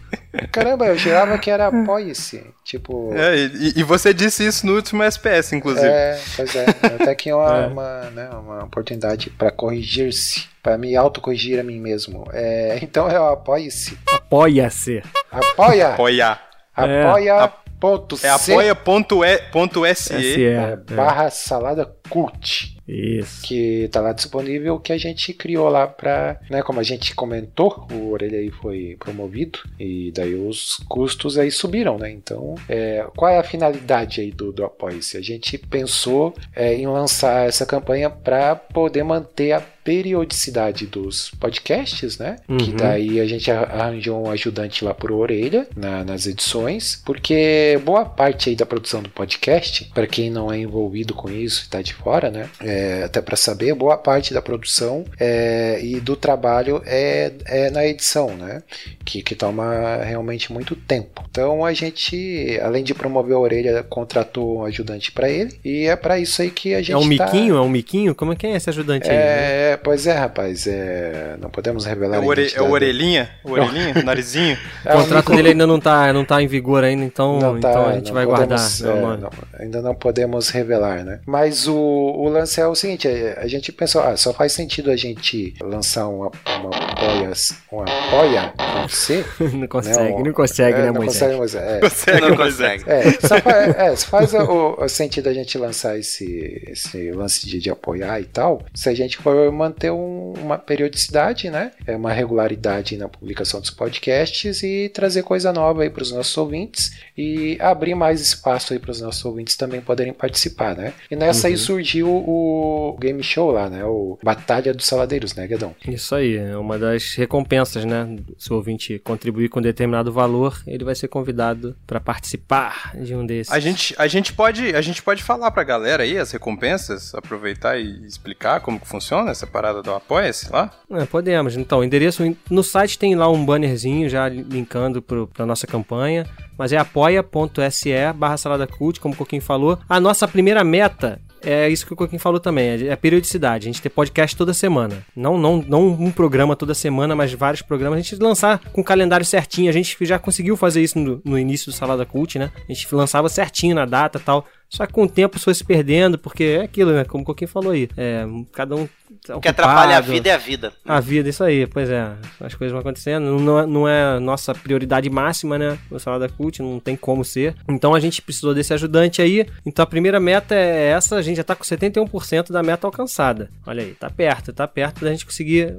[0.53, 2.45] Caramba, eu jurava que era apoie-se.
[2.63, 3.13] Tipo.
[3.13, 5.87] É, e, e você disse isso no último SPS, inclusive.
[5.87, 6.65] É, pois é.
[6.99, 7.67] Até que uma, É.
[7.67, 12.25] uma, né, uma oportunidade pra corrigir-se, pra me autocorrigir a mim mesmo.
[12.33, 13.97] É, então é o apoie-se.
[14.11, 15.01] Apoia-se.
[15.31, 15.93] Apoia!
[15.93, 16.47] Apoiar.
[16.77, 17.03] É.
[17.03, 17.53] Apoia.
[17.79, 19.95] Ponto É apoia.se.
[19.95, 20.45] SE.
[20.45, 22.75] é, barra salada cult.
[22.87, 23.45] Isso.
[23.45, 27.85] que tá lá disponível, que a gente criou lá pra, né, como a gente comentou,
[27.91, 32.09] o Orelha aí foi promovido e daí os custos aí subiram, né?
[32.09, 35.17] Então, é, qual é a finalidade aí do, do Apoia-se?
[35.17, 42.17] A gente pensou é, em lançar essa campanha para poder manter a periodicidade dos podcasts,
[42.17, 42.35] né?
[42.47, 42.57] Uhum.
[42.57, 47.79] Que daí a gente ar- arranjou um ajudante lá por orelha na- nas edições, porque
[47.85, 51.69] boa parte aí da produção do podcast, para quem não é envolvido com isso e
[51.69, 52.49] tá de fora, né?
[52.61, 57.85] É, até para saber, boa parte da produção é, e do trabalho é, é na
[57.85, 58.61] edição, né?
[59.05, 61.23] Que, que toma realmente muito tempo.
[61.29, 65.95] Então a gente, além de promover a orelha, contratou um ajudante para ele e é
[65.95, 67.55] para isso aí que a gente É um tá- miquinho?
[67.55, 68.13] É um miquinho?
[68.15, 69.15] Como é que é esse ajudante aí?
[69.17, 69.76] né?
[69.77, 70.65] É, pois é, rapaz.
[70.67, 73.29] É, não podemos revelar É o, ore, é o orelhinha?
[73.43, 73.93] O orelhinha?
[74.03, 74.57] Narizinho?
[74.85, 77.69] É O contrato dele ainda não tá, não tá em vigor ainda, então, não tá,
[77.69, 78.97] então a gente não vai podemos, guardar.
[78.97, 81.19] é, não, ainda não podemos revelar, né?
[81.25, 84.89] Mas o, o lance é o seguinte: é, a gente pensou, ah, só faz sentido
[84.91, 87.31] a gente lançar uma, uma apoia,
[87.71, 89.25] uma apoia com C.
[89.53, 91.35] não consegue, Não, não consegue, é, né, não Moisés?
[91.35, 92.83] consegue, mas é, Você Não consegue.
[92.87, 97.59] É, só é, só faz o, o sentido a gente lançar esse, esse lance de,
[97.59, 101.71] de apoiar e tal, se a gente for manter um- uma periodicidade, né?
[101.85, 106.35] É uma regularidade na publicação dos podcasts e trazer coisa nova aí para os nossos
[106.37, 110.93] ouvintes e abrir mais espaço aí para os nossos ouvintes também poderem participar, né?
[111.09, 113.83] E nessa aí surgiu o game show lá, né?
[113.85, 115.75] O Batalha dos Saladeiros, né, Guedão?
[115.87, 118.17] Isso aí, é uma das recompensas, né?
[118.37, 123.25] Se o ouvinte contribuir com determinado valor, ele vai ser convidado para participar de um
[123.25, 123.51] desses.
[123.51, 127.79] A gente, a, gente pode, a gente pode falar pra galera aí as recompensas, aproveitar
[127.79, 130.71] e explicar como que funciona essa parada do Apoia-se lá?
[130.91, 131.55] É, podemos.
[131.55, 136.25] Então, o endereço no site tem lá um bannerzinho já linkando para nossa campanha,
[136.57, 139.77] mas é apoia.se barra salada cult, como o Coquinho falou.
[139.87, 143.67] A nossa primeira meta é isso que o Coquinho falou também, é a periodicidade.
[143.67, 145.05] A gente ter podcast toda semana.
[145.15, 147.99] Não, não, não um programa toda semana, mas vários programas.
[147.99, 149.69] A gente lançar com o calendário certinho.
[149.69, 152.51] A gente já conseguiu fazer isso no, no início do Salada Cult, né?
[152.67, 154.45] A gente lançava certinho na data e tal.
[154.69, 157.05] Só que com o tempo isso foi se perdendo, porque é aquilo, né?
[157.05, 157.87] Como o Coquinho falou aí.
[157.95, 158.87] É, cada um.
[159.25, 160.73] tá O que atrapalha a vida é a vida.
[160.83, 162.11] A vida, isso aí, pois é.
[162.41, 163.39] As coisas vão acontecendo.
[163.39, 165.77] Não é, não é a nossa prioridade máxima, né?
[165.89, 167.55] O Salada Cult, não tem como ser.
[167.67, 169.45] Então a gente precisou desse ajudante aí.
[169.65, 173.49] Então a primeira meta é essa, a gente já tá com 71% da meta alcançada.
[173.65, 175.77] Olha aí, tá perto, tá perto da gente conseguir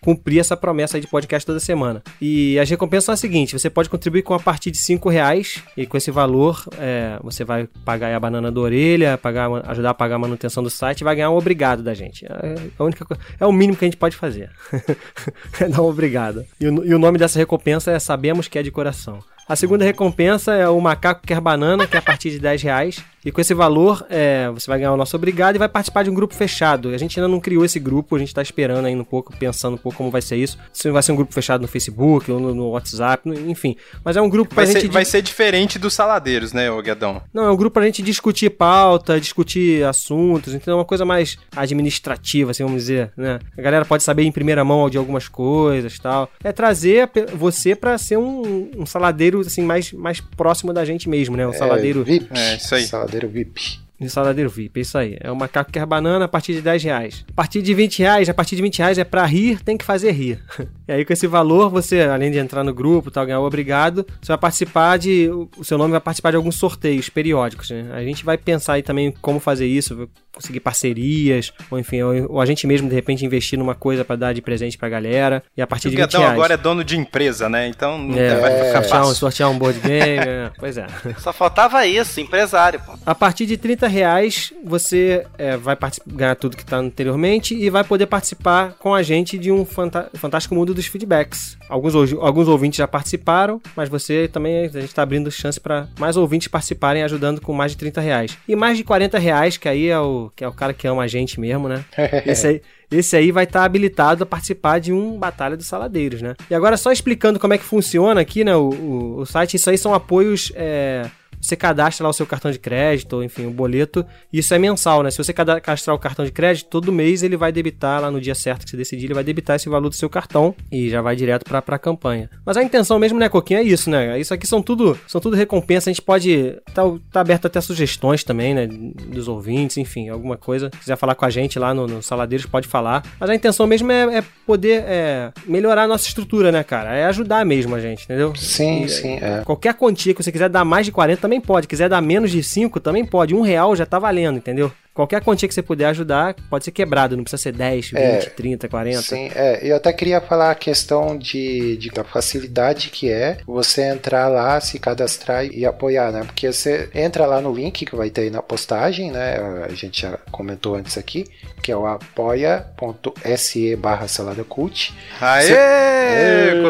[0.00, 2.02] cumprir essa promessa de podcast toda semana.
[2.20, 5.62] E as recompensas são as seguintes: você pode contribuir com a partir de 5 reais,
[5.76, 9.94] e com esse valor é, você vai pagar a banana da orelha, pagar, ajudar a
[9.94, 12.26] pagar a manutenção do site e vai ganhar um obrigado da gente.
[12.26, 13.06] É, a única,
[13.38, 14.50] é o mínimo que a gente pode fazer.
[15.60, 16.44] é dar um obrigado.
[16.60, 19.20] E o, e o nome dessa recompensa é Sabemos que é de coração.
[19.50, 23.04] A segunda recompensa é o Macaco Quer Banana, que é a partir de 10 reais.
[23.24, 26.10] E com esse valor, é, você vai ganhar o nosso obrigado e vai participar de
[26.10, 26.88] um grupo fechado.
[26.90, 29.74] A gente ainda não criou esse grupo, a gente tá esperando ainda um pouco, pensando
[29.74, 30.56] um pouco como vai ser isso.
[30.72, 33.76] Se vai ser um grupo fechado no Facebook ou no, no WhatsApp, no- enfim.
[34.04, 34.82] Mas é um grupo pra Vai gente.
[34.86, 37.22] ser, vai ser diferente dos saladeiros, né, ô Guedão?
[37.32, 41.36] Não, é um grupo pra gente discutir pauta, discutir assuntos, então é uma coisa mais
[41.54, 43.38] administrativa, assim, vamos dizer, né?
[43.56, 46.28] A galera pode saber em primeira mão de algumas coisas tal.
[46.42, 51.08] É trazer a você pra ser um, um saladeiro, assim, mais, mais próximo da gente
[51.08, 51.46] mesmo, né?
[51.46, 52.00] Um saladeiro...
[52.00, 52.28] É, VIP.
[52.34, 52.84] É, isso aí.
[52.84, 53.80] Saladeiro VIP.
[54.00, 55.18] De saladeiro VIP, isso aí.
[55.20, 57.24] É o macaco quer banana a partir de 10 reais.
[57.28, 59.84] A partir de 20 reais, a partir de 20 reais é pra rir, tem que
[59.84, 60.42] fazer rir.
[60.90, 63.44] E aí, com esse valor, você, além de entrar no grupo e tal, ganhar o
[63.46, 65.28] obrigado, você vai participar de.
[65.56, 67.86] O seu nome vai participar de alguns sorteios periódicos, né?
[67.92, 72.40] A gente vai pensar aí também como fazer isso, conseguir parcerias, ou enfim, ou, ou
[72.40, 75.44] a gente mesmo, de repente, investir numa coisa pra dar de presente pra galera.
[75.56, 76.34] E a partir O de 20 Guedão reais.
[76.34, 77.68] agora é dono de empresa, né?
[77.68, 79.14] Então não É, vai ficar sortear, um, fácil.
[79.14, 80.86] sortear um board game, é, pois é.
[81.18, 82.94] Só faltava isso, empresário, pô.
[83.06, 85.76] A partir de 30 reais, você é, vai
[86.06, 90.52] ganhar tudo que está anteriormente e vai poder participar com a gente de um fantástico
[90.54, 91.56] mundo dos feedbacks.
[91.68, 96.16] Alguns, alguns ouvintes já participaram, mas você também, a gente está abrindo chance para mais
[96.16, 98.38] ouvintes participarem, ajudando com mais de 30 reais.
[98.48, 101.02] E mais de 40 reais, que aí é o, que é o cara que ama
[101.02, 101.84] a gente mesmo, né?
[102.26, 106.34] Esse aí, esse aí vai estar habilitado a participar de um Batalha dos Saladeiros, né?
[106.50, 108.56] E agora, só explicando como é que funciona aqui, né?
[108.56, 110.50] O, o, o site, isso aí são apoios.
[110.56, 111.08] é,
[111.40, 115.02] você cadastra lá o seu cartão de crédito, ou enfim, o boleto, isso é mensal,
[115.02, 115.10] né?
[115.10, 118.34] Se você cadastrar o cartão de crédito, todo mês ele vai debitar lá no dia
[118.34, 121.16] certo que você decidir, ele vai debitar esse valor do seu cartão e já vai
[121.16, 122.28] direto pra, pra campanha.
[122.44, 124.18] Mas a intenção mesmo, né, Coquinha, é isso, né?
[124.18, 126.82] Isso aqui são tudo, são tudo recompensa, a gente pode tá,
[127.12, 130.70] tá aberto até sugestões também, né, dos ouvintes, enfim, alguma coisa.
[130.74, 133.02] Se quiser falar com a gente lá no, no Saladeiros, pode falar.
[133.18, 136.94] Mas a intenção mesmo é, é poder é, melhorar a nossa estrutura, né, cara?
[136.94, 138.34] É ajudar mesmo a gente, entendeu?
[138.36, 139.18] Sim, E, sim.
[139.20, 139.42] É.
[139.44, 141.68] Qualquer quantia que você quiser dar mais de 40 também pode.
[141.68, 143.34] Quiser dar menos de 5, também pode.
[143.34, 144.72] Um real já tá valendo, entendeu?
[144.92, 148.18] Qualquer quantia que você puder ajudar, pode ser quebrado, não precisa ser 10, 20, É,
[148.18, 149.02] 30, 40.
[149.02, 153.82] Sim, é, eu até queria falar a questão de, de da facilidade que é você
[153.82, 156.22] entrar lá, se cadastrar e apoiar, né?
[156.24, 159.36] Porque você entra lá no link que vai ter aí na postagem, né?
[159.64, 161.24] A gente já comentou antes aqui,
[161.62, 164.92] que é o apoia.se barra salada cult.
[165.20, 165.46] Aê!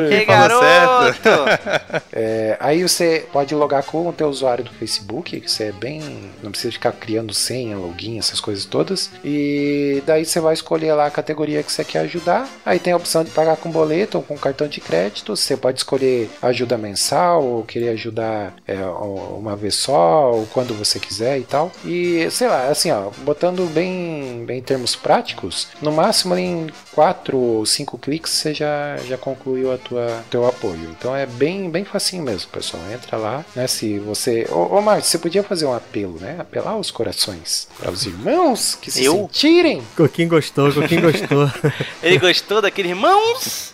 [0.08, 1.22] Que Falou certo.
[1.22, 2.00] garoto!
[2.12, 6.00] É, aí você pode logar com o teu usuário do Facebook, que você é bem.
[6.42, 9.10] não precisa ficar criando senha, login, essas coisas todas.
[9.24, 12.48] E daí você vai escolher lá a categoria que você quer ajudar.
[12.64, 15.36] Aí tem a opção de pagar com boleto ou com cartão de crédito.
[15.36, 20.98] Você pode escolher ajuda mensal ou querer ajudar é, uma vez só, ou quando você
[20.98, 21.70] quiser e tal.
[21.84, 27.36] E sei lá, assim, ó, botando bem, bem em termos práticos, no máximo em 4
[27.36, 30.94] ou 5 cliques você já, já concluiu a tua teu apoio.
[30.98, 32.82] Então é bem, bem facinho mesmo, pessoal.
[32.92, 33.66] Entra lá, né?
[33.66, 34.46] Se você.
[34.50, 36.36] Ô, ô você podia fazer um apelo, né?
[36.38, 39.14] Apelar os corações para os irmãos que se Eu?
[39.14, 39.82] sentirem.
[39.96, 41.50] Coquinho gostou, Coquinho gostou.
[42.02, 43.72] Ele gostou daquele irmãos?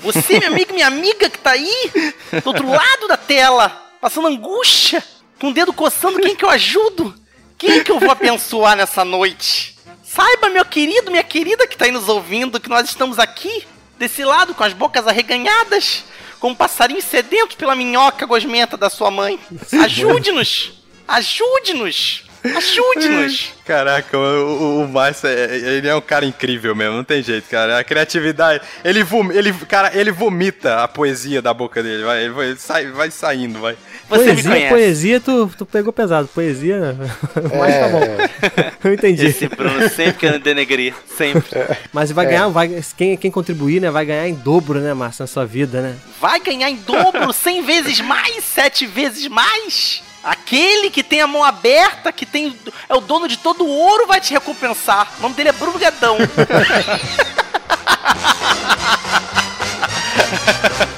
[0.00, 1.90] Você, meu amigo, minha amiga que tá aí,
[2.42, 3.68] do outro lado da tela,
[4.00, 5.02] passando angústia,
[5.40, 7.14] com o dedo coçando, quem que eu ajudo?
[7.56, 9.76] Quem que eu vou abençoar nessa noite?
[10.02, 13.64] Saiba, meu querido, minha querida que tá aí nos ouvindo, que nós estamos aqui,
[13.96, 16.04] desse lado, com as bocas arreganhadas,
[16.40, 19.38] como um passarinho sedento pela minhoca gosmenta da sua mãe.
[19.84, 20.72] Ajude-nos!
[21.06, 22.24] Ajude-nos!
[22.44, 23.52] Ajude-nos!
[23.64, 27.48] Caraca, o, o, o Márcio, é- ele é um cara incrível mesmo, não tem jeito,
[27.48, 27.78] cara.
[27.78, 32.32] A criatividade, ele, vom, ele, cara, ele vomita a poesia da boca dele, vai, ele
[32.32, 33.76] vai, sai, vai saindo, vai.
[34.08, 34.68] Você me poesia, conhece.
[34.68, 36.28] poesia, tu, tu pegou pesado.
[36.28, 36.96] Poesia,
[37.58, 38.02] mas tá bom.
[38.88, 39.26] Eu entendi.
[39.26, 41.48] Esse Bruno sempre querendo denegrir, sempre.
[41.92, 45.26] Mas vai ganhar, vai, quem, quem contribuir, né, vai ganhar em dobro, né, Márcio, na
[45.26, 45.96] sua vida, né?
[46.20, 50.02] vai ganhar em dobro, 100 vezes mais, 7 vezes mais.
[50.22, 52.56] Aquele que tem a mão aberta, que tem
[52.88, 55.12] é o dono de todo o ouro, vai te recompensar.
[55.18, 56.16] O nome dele é Bruno Guedão.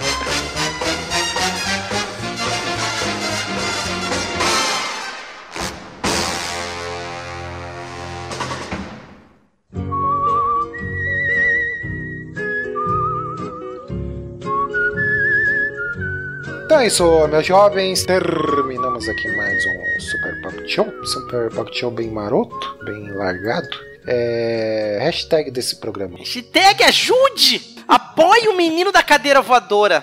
[16.74, 18.02] Então é isso, meus jovens.
[18.04, 21.06] Terminamos aqui mais um Super Pocket Show.
[21.06, 23.68] Super Pocket Show bem maroto, bem largado.
[24.08, 24.98] É...
[25.00, 26.18] Hashtag desse programa.
[26.18, 27.76] Hashtag ajude!
[27.86, 30.02] Apoie o menino da cadeira voadora.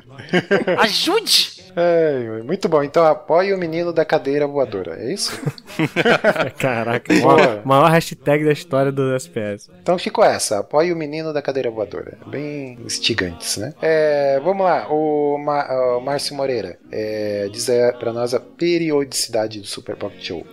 [0.80, 1.55] Ajude!
[1.78, 2.82] É, muito bom.
[2.82, 5.38] Então apoie o menino da cadeira voadora, é isso?
[6.58, 9.68] Caraca, maior, maior hashtag da história do SPS.
[9.82, 10.60] Então ficou essa.
[10.60, 12.16] Apoie o menino da cadeira voadora.
[12.26, 13.74] Bem instigantes, né?
[13.82, 14.88] É, vamos lá.
[14.88, 17.66] O, Ma- o Márcio Moreira é, diz
[17.98, 20.46] pra nós a periodicidade do Super Pocket Show.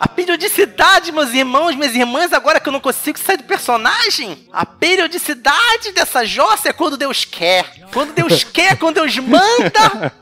[0.00, 4.64] A periodicidade, meus irmãos, minhas irmãs, agora que eu não consigo sair do personagem, a
[4.64, 7.64] periodicidade dessa jossa é quando Deus quer.
[7.92, 10.12] Quando Deus quer, quando Deus manda.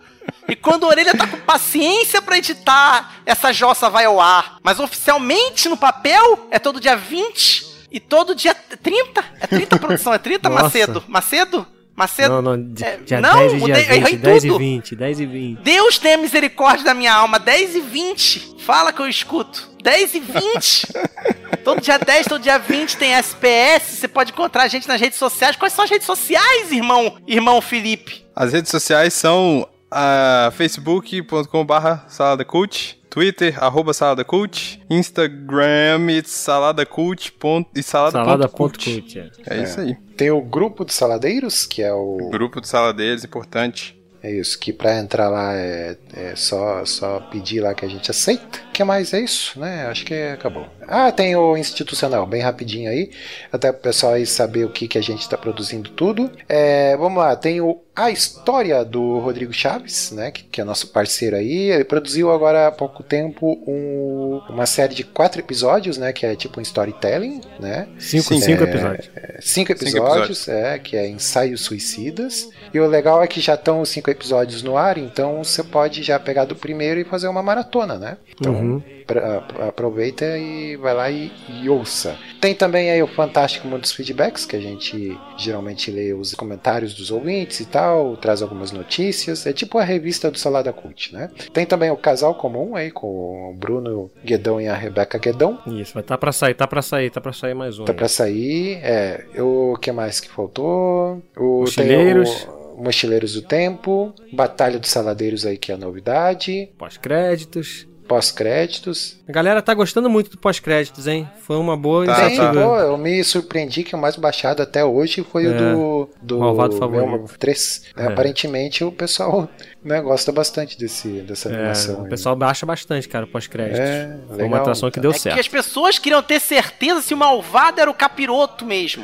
[0.49, 4.59] E quando a orelha tá com paciência pra editar, essa jossa vai ao ar.
[4.63, 9.25] Mas oficialmente no papel é todo dia 20 e todo dia 30.
[9.41, 10.63] É 30 produção, é 30 Nossa.
[10.65, 11.05] Macedo.
[11.09, 11.67] Macedo?
[11.97, 12.29] Macedo?
[12.35, 14.59] Não, não, dia, É, dia não, 10 e dia mudei, errei 20, 10 e tudo.
[14.59, 15.61] 20, 10 e 20.
[15.63, 17.39] Deus tenha misericórdia da minha alma.
[17.39, 18.57] 10 e 20.
[18.59, 19.71] Fala que eu escuto.
[19.83, 20.87] 10 e 20.
[21.65, 23.99] todo dia 10, todo dia 20 tem SPS.
[23.99, 25.57] Você pode encontrar a gente nas redes sociais.
[25.57, 27.17] Quais são as redes sociais, irmão?
[27.27, 28.27] Irmão Felipe?
[28.37, 37.33] As redes sociais são a facebook.com.br saladacult, Twitter, arroba saladacult, Instagram, it's saladacult
[37.75, 38.83] e salada.cult.
[38.83, 39.19] Salada.cult.
[39.19, 39.59] é.
[39.59, 39.97] É isso aí.
[40.17, 42.29] Tem o grupo de saladeiros, que é o.
[42.31, 43.97] Grupo de saladeiros, importante.
[44.23, 48.11] É isso, que pra entrar lá é, é só, só pedir lá que a gente
[48.11, 48.59] aceita.
[48.69, 49.87] O que mais é isso, né?
[49.87, 50.67] Acho que acabou.
[50.89, 53.11] Ah, tem o institucional, bem rapidinho aí.
[53.53, 56.31] Até o pessoal aí saber o que, que a gente está produzindo tudo.
[56.49, 60.31] É, vamos lá, tem o A História do Rodrigo Chaves, né?
[60.31, 61.71] Que, que é nosso parceiro aí.
[61.71, 66.13] Ele produziu agora há pouco tempo um- uma série de quatro episódios, né?
[66.13, 67.89] Que é tipo um storytelling, né?
[67.99, 69.11] Cinco, Sim, cinco é, episódios.
[69.41, 72.49] Cinco episódios, é, que é Ensaios Suicidas.
[72.73, 76.03] E o legal é que já estão os cinco episódios no ar, então você pode
[76.03, 78.17] já pegar do primeiro e fazer uma maratona, né?
[78.39, 78.83] Então Uhum.
[79.07, 82.17] pra- aproveita e vai lá e, e ouça.
[82.41, 86.95] Tem também aí o Fantástico Mundo dos Feedbacks, que a gente geralmente lê os comentários
[86.95, 89.47] dos ouvintes e tal, traz algumas notícias.
[89.47, 91.31] É tipo a revista do Salada Cult, né?
[91.53, 95.59] Tem também o Casal Comum aí com o Bruno Guedão e a Rebeca Guedão.
[95.67, 97.85] Isso, vai tá pra sair, tá pra sair, tá pra sair mais um.
[97.85, 97.97] Tá aí.
[97.97, 98.79] pra sair.
[98.83, 101.23] É, o que mais que faltou?
[101.37, 102.49] O, Mochileiros.
[102.77, 107.89] Mochileiros do Tempo, Batalha dos Saladeiros aí que é a novidade, Pós-créditos.
[108.07, 109.17] Pós-créditos.
[109.29, 111.29] A galera tá gostando muito do pós-créditos, hein?
[111.43, 112.63] Foi uma boa Tá, iniciativa.
[112.63, 115.59] pô, eu me surpreendi que o mais baixado até hoje foi o É.
[115.59, 117.09] do, do Malvado Favorito.
[117.09, 117.83] Realm 3.
[117.97, 118.05] né?
[118.05, 118.07] É.
[118.09, 119.49] Aparentemente o pessoal
[119.85, 122.01] né, gosta bastante desse, dessa É, animação.
[122.01, 122.09] o aí.
[122.11, 123.79] pessoal baixa bastante, cara, o pós-créditos.
[123.81, 125.39] É, Foi legal, uma atração que deu É que certo.
[125.41, 129.03] as pessoas queriam ter certeza se o malvado era o capiroto mesmo.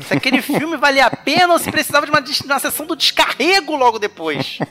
[0.00, 2.94] se aquele filme valia a pena ou se precisava de uma, des- uma sessão do
[2.96, 4.58] descarrego logo depois.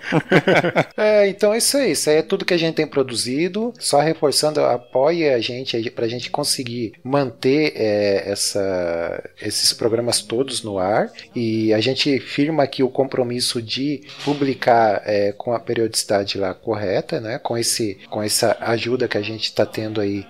[0.95, 1.91] É, então é isso aí.
[1.91, 3.72] Isso aí é tudo que a gente tem produzido.
[3.79, 10.63] Só reforçando, apoie a gente aí pra gente conseguir manter é, essa, esses programas todos
[10.63, 11.11] no ar.
[11.35, 17.19] E a gente firma aqui o compromisso de publicar é, com a periodicidade lá correta,
[17.19, 17.39] né?
[17.39, 20.25] Com, esse, com essa ajuda que a gente está tendo aí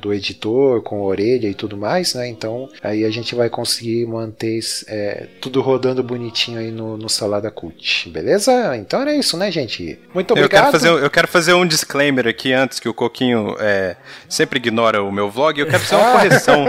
[0.00, 2.28] do editor, com a orelha e tudo mais, né?
[2.28, 7.50] Então aí a gente vai conseguir manter é, tudo rodando bonitinho aí no, no Salada
[7.50, 8.76] Cult, beleza?
[8.76, 9.98] Então era isso, né, gente?
[10.12, 10.62] Muito Eu obrigado.
[10.62, 13.96] quero, fazer, eu quero fazer um disclaimer aqui antes que o Coquinho é,
[14.28, 15.58] sempre ignora o meu vlog.
[15.58, 16.66] Eu quero fazer uma correção.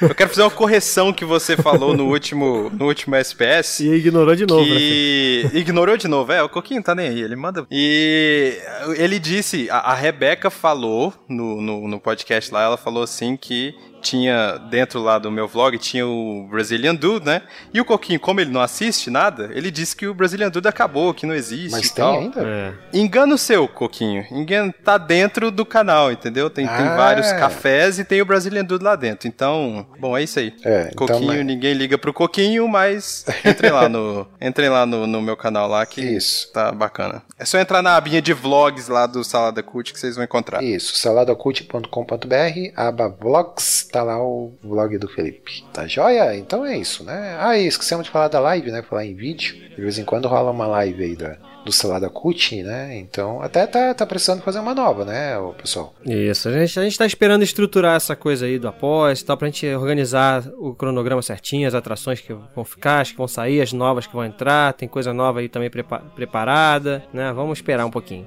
[0.00, 3.80] Eu quero fazer uma correção que você falou no último, no último SPS.
[3.80, 4.76] E ignorou de novo, né?
[4.76, 6.32] que ignorou de novo.
[6.32, 7.66] É, o Coquinho tá nem aí, ele manda.
[7.70, 8.58] E
[8.98, 13.74] ele disse, a, a Rebeca falou no, no, no podcast lá, ela falou assim que
[14.10, 17.42] tinha, dentro lá do meu vlog, tinha o Brazilian Dude, né?
[17.72, 21.12] E o Coquinho, como ele não assiste nada, ele disse que o Brazilian Dude acabou,
[21.12, 22.18] que não existe Mas e tem tal.
[22.20, 22.40] ainda?
[22.42, 22.72] É.
[22.92, 24.24] Engano seu, Coquinho.
[24.30, 26.48] Engano, tá dentro do canal, entendeu?
[26.48, 26.96] Tem, tem Ah.
[26.96, 29.26] vários cafés e tem o Brazilian Dude lá dentro.
[29.28, 30.54] Então, bom, é isso aí.
[30.64, 35.06] É, então, Coquinho, mas- ninguém liga pro Coquinho, mas entrem lá no, entrem lá no,
[35.06, 36.50] no meu canal lá que Isso.
[36.52, 37.22] tá bacana.
[37.38, 40.62] É só entrar na abinha de vlogs lá do Salada Cult que vocês vão encontrar.
[40.62, 45.64] Isso, saladacult.com.br, aba vlogs, tá lá o vlog do Felipe.
[45.72, 46.36] Tá joia?
[46.36, 47.36] Então é isso, né?
[47.40, 48.82] Ah, e esquecemos de falar da live, né?
[48.82, 49.56] Falar em vídeo.
[49.74, 52.98] De vez em quando rola uma live aí da, do Salada Cult, né?
[52.98, 55.94] Então até tá, tá precisando fazer uma nova, né, pessoal?
[56.04, 59.36] Isso, a gente, a gente tá esperando estruturar essa coisa aí do após e tal,
[59.38, 63.62] pra gente organizar o cronograma certinho, as atrações que vão ficar, as que vão sair,
[63.62, 67.32] as novas que vão entrar, tem coisa nova aí também prepa- preparada, né?
[67.32, 68.26] Vamos esperar um pouquinho.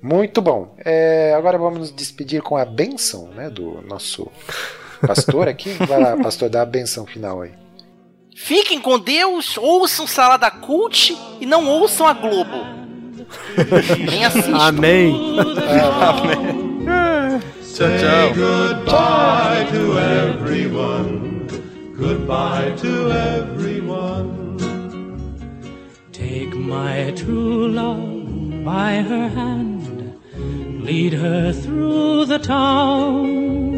[0.00, 0.76] Muito bom.
[0.84, 4.30] É, agora vamos nos despedir com a benção, né, do nosso
[5.06, 5.70] pastor aqui.
[5.86, 7.52] Vai lá, pastor, dá a benção final aí.
[8.36, 12.64] Fiquem com Deus, ouçam Salada Cult e não ouçam a Globo.
[14.10, 14.56] Nem assistam.
[14.56, 15.12] Amém!
[17.74, 18.34] Tchau, tchau.
[18.34, 21.46] Goodbye to everyone.
[21.96, 24.56] Goodbye to everyone.
[26.12, 30.14] Take my true love by her hand,
[30.84, 33.77] lead her through the town.